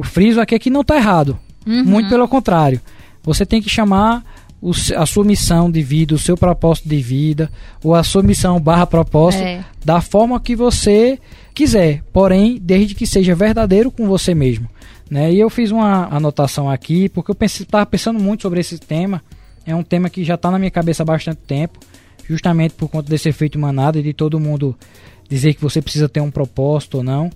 [0.03, 1.39] friso aqui é que não está errado.
[1.67, 1.85] Uhum.
[1.85, 2.81] Muito pelo contrário.
[3.23, 4.25] Você tem que chamar
[4.61, 7.51] o, a sua missão de vida, o seu propósito de vida,
[7.83, 9.65] ou a sua missão barra propósito, é.
[9.85, 11.19] da forma que você
[11.55, 12.03] quiser.
[12.13, 14.69] Porém, desde que seja verdadeiro com você mesmo.
[15.11, 15.33] Né?
[15.33, 19.23] E eu fiz uma anotação aqui, porque eu estava pensando muito sobre esse tema.
[19.67, 21.79] É um tema que já está na minha cabeça há bastante tempo,
[22.29, 24.77] justamente por conta desse efeito manada e de todo mundo
[25.29, 27.31] dizer que você precisa ter um propósito ou não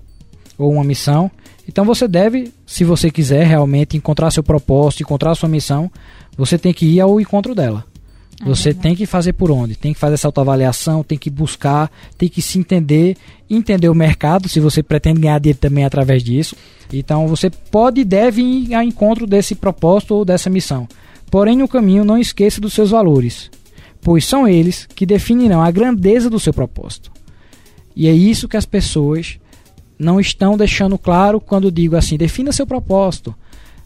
[0.58, 1.30] ou uma missão.
[1.66, 5.90] Então você deve, se você quiser realmente encontrar seu propósito, encontrar sua missão,
[6.36, 7.84] você tem que ir ao encontro dela.
[8.44, 9.74] Você tem que fazer por onde?
[9.74, 13.16] Tem que fazer essa autoavaliação, tem que buscar, tem que se entender,
[13.50, 16.54] entender o mercado, se você pretende ganhar dinheiro também através disso.
[16.92, 20.88] Então você pode e deve ir ao encontro desse propósito ou dessa missão.
[21.30, 23.50] Porém, no caminho, não esqueça dos seus valores,
[24.00, 27.10] pois são eles que definirão a grandeza do seu propósito.
[27.94, 29.38] E é isso que as pessoas
[29.98, 33.34] não estão deixando claro quando digo assim: defina seu propósito.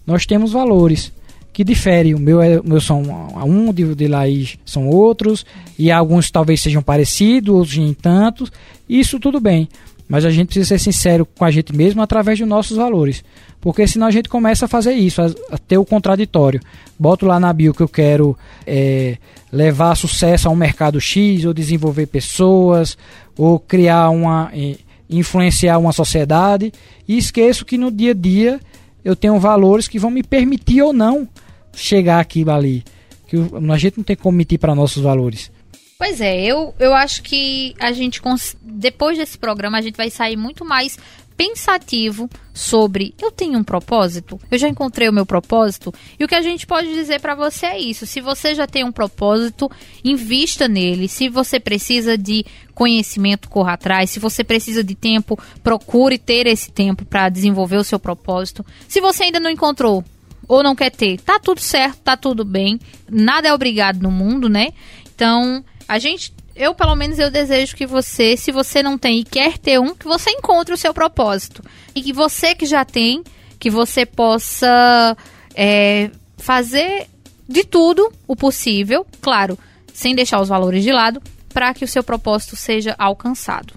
[0.06, 1.12] Nós temos valores
[1.52, 2.14] que diferem.
[2.14, 3.02] O meu, é, o meu são
[3.44, 5.44] um, de, de Laís são outros,
[5.78, 8.50] e alguns talvez sejam parecidos, outros nem tantos.
[8.88, 9.68] Isso tudo bem,
[10.08, 13.24] mas a gente precisa ser sincero com a gente mesmo através dos nossos valores.
[13.60, 16.60] Porque senão a gente começa a fazer isso, a, a ter o contraditório.
[16.98, 18.36] Boto lá na bio que eu quero
[18.66, 19.16] é,
[19.52, 22.98] levar sucesso a um mercado X, ou desenvolver pessoas,
[23.36, 24.50] ou criar uma.
[24.52, 24.76] É,
[25.12, 26.72] influenciar uma sociedade,
[27.06, 28.60] e esqueço que no dia a dia
[29.04, 31.28] eu tenho valores que vão me permitir ou não
[31.74, 32.84] chegar aqui ali.
[33.26, 35.50] Que a gente não tem como mentir para nossos valores.
[35.98, 38.20] Pois é, eu, eu acho que a gente,
[38.60, 40.98] depois desse programa, a gente vai sair muito mais
[41.36, 46.34] pensativo sobre eu tenho um propósito, eu já encontrei o meu propósito e o que
[46.34, 48.06] a gente pode dizer para você é isso.
[48.06, 49.70] Se você já tem um propósito,
[50.04, 51.08] invista nele.
[51.08, 54.10] Se você precisa de conhecimento, corra atrás.
[54.10, 58.64] Se você precisa de tempo, procure ter esse tempo para desenvolver o seu propósito.
[58.88, 60.04] Se você ainda não encontrou,
[60.48, 62.78] ou não quer ter, tá tudo certo, tá tudo bem.
[63.08, 64.72] Nada é obrigado no mundo, né?
[65.14, 69.24] Então, a gente eu pelo menos eu desejo que você, se você não tem e
[69.24, 71.62] quer ter um, que você encontre o seu propósito.
[71.94, 73.22] E que você que já tem,
[73.58, 75.16] que você possa
[75.54, 77.06] é, fazer
[77.48, 79.58] de tudo o possível, claro,
[79.92, 81.22] sem deixar os valores de lado,
[81.52, 83.74] para que o seu propósito seja alcançado.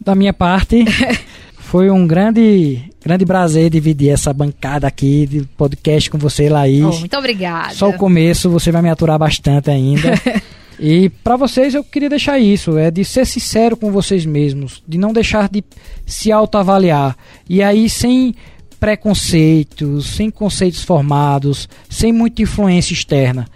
[0.00, 0.84] Da minha parte,
[1.68, 6.82] Foi um grande, grande prazer dividir essa bancada aqui de podcast com você, Laís.
[6.82, 7.74] Oh, muito obrigada.
[7.74, 10.14] Só o começo, você vai me aturar bastante ainda.
[10.78, 14.96] e para vocês eu queria deixar isso, é de ser sincero com vocês mesmos, de
[14.96, 15.64] não deixar de
[16.06, 17.16] se autoavaliar.
[17.48, 18.34] E aí sem
[18.78, 23.48] preconceitos, sem conceitos formados, sem muita influência externa.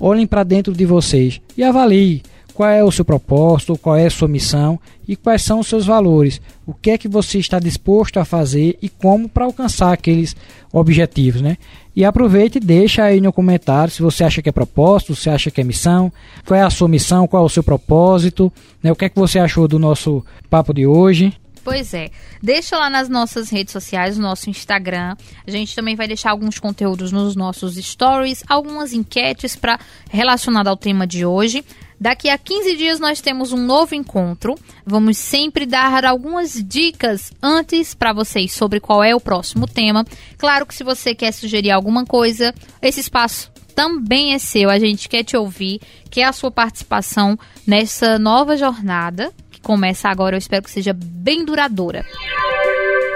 [0.00, 2.22] Olhem para dentro de vocês e avaliem
[2.56, 5.84] qual é o seu propósito, qual é a sua missão e quais são os seus
[5.84, 6.40] valores.
[6.66, 10.34] O que é que você está disposto a fazer e como para alcançar aqueles
[10.72, 11.58] objetivos, né?
[11.94, 15.50] E aproveite e deixa aí no comentário se você acha que é propósito, se acha
[15.50, 16.10] que é missão,
[16.46, 18.50] qual é a sua missão, qual é o seu propósito,
[18.82, 18.90] né?
[18.90, 21.34] O que é que você achou do nosso papo de hoje?
[21.62, 22.10] Pois é.
[22.42, 25.14] Deixa lá nas nossas redes sociais, no nosso Instagram.
[25.46, 29.78] A gente também vai deixar alguns conteúdos nos nossos stories, algumas enquetes para
[30.08, 31.62] relacionado ao tema de hoje.
[31.98, 34.54] Daqui a 15 dias nós temos um novo encontro.
[34.84, 40.04] Vamos sempre dar algumas dicas antes para vocês sobre qual é o próximo tema.
[40.36, 44.68] Claro que se você quer sugerir alguma coisa, esse espaço também é seu.
[44.68, 45.80] A gente quer te ouvir,
[46.10, 50.36] quer a sua participação nessa nova jornada que começa agora.
[50.36, 52.04] Eu espero que seja bem duradoura.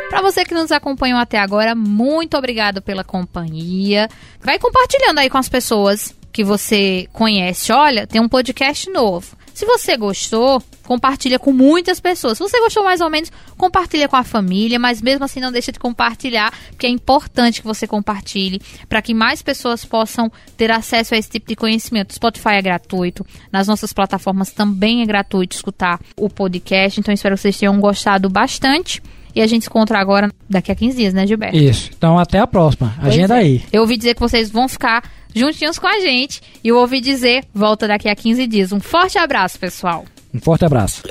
[0.08, 4.08] Para você que nos acompanhou até agora, muito obrigado pela companhia.
[4.40, 9.36] Vai compartilhando aí com as pessoas que você conhece, olha, tem um podcast novo.
[9.60, 12.38] Se você gostou, compartilha com muitas pessoas.
[12.38, 15.70] Se você gostou mais ou menos, compartilha com a família, mas mesmo assim não deixa
[15.70, 21.14] de compartilhar, porque é importante que você compartilhe para que mais pessoas possam ter acesso
[21.14, 22.10] a esse tipo de conhecimento.
[22.10, 27.34] O Spotify é gratuito, nas nossas plataformas também é gratuito escutar o podcast, então espero
[27.36, 29.02] que vocês tenham gostado bastante.
[29.34, 31.56] E a gente se encontra agora daqui a 15 dias, né, Gilberto?
[31.56, 31.90] Isso.
[31.96, 32.94] Então até a próxima.
[33.00, 33.38] Pois Agenda é.
[33.38, 33.62] aí.
[33.72, 35.04] Eu ouvi dizer que vocês vão ficar
[35.34, 36.40] juntinhos com a gente.
[36.62, 38.72] E eu ouvi dizer, volta daqui a 15 dias.
[38.72, 40.04] Um forte abraço, pessoal.
[40.32, 41.02] Um forte abraço.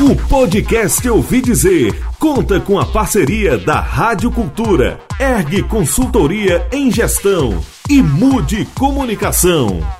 [0.00, 7.60] O podcast Ouvi Dizer conta com a parceria da Rádio Cultura, Ergue Consultoria em Gestão
[7.90, 9.97] e Mude Comunicação.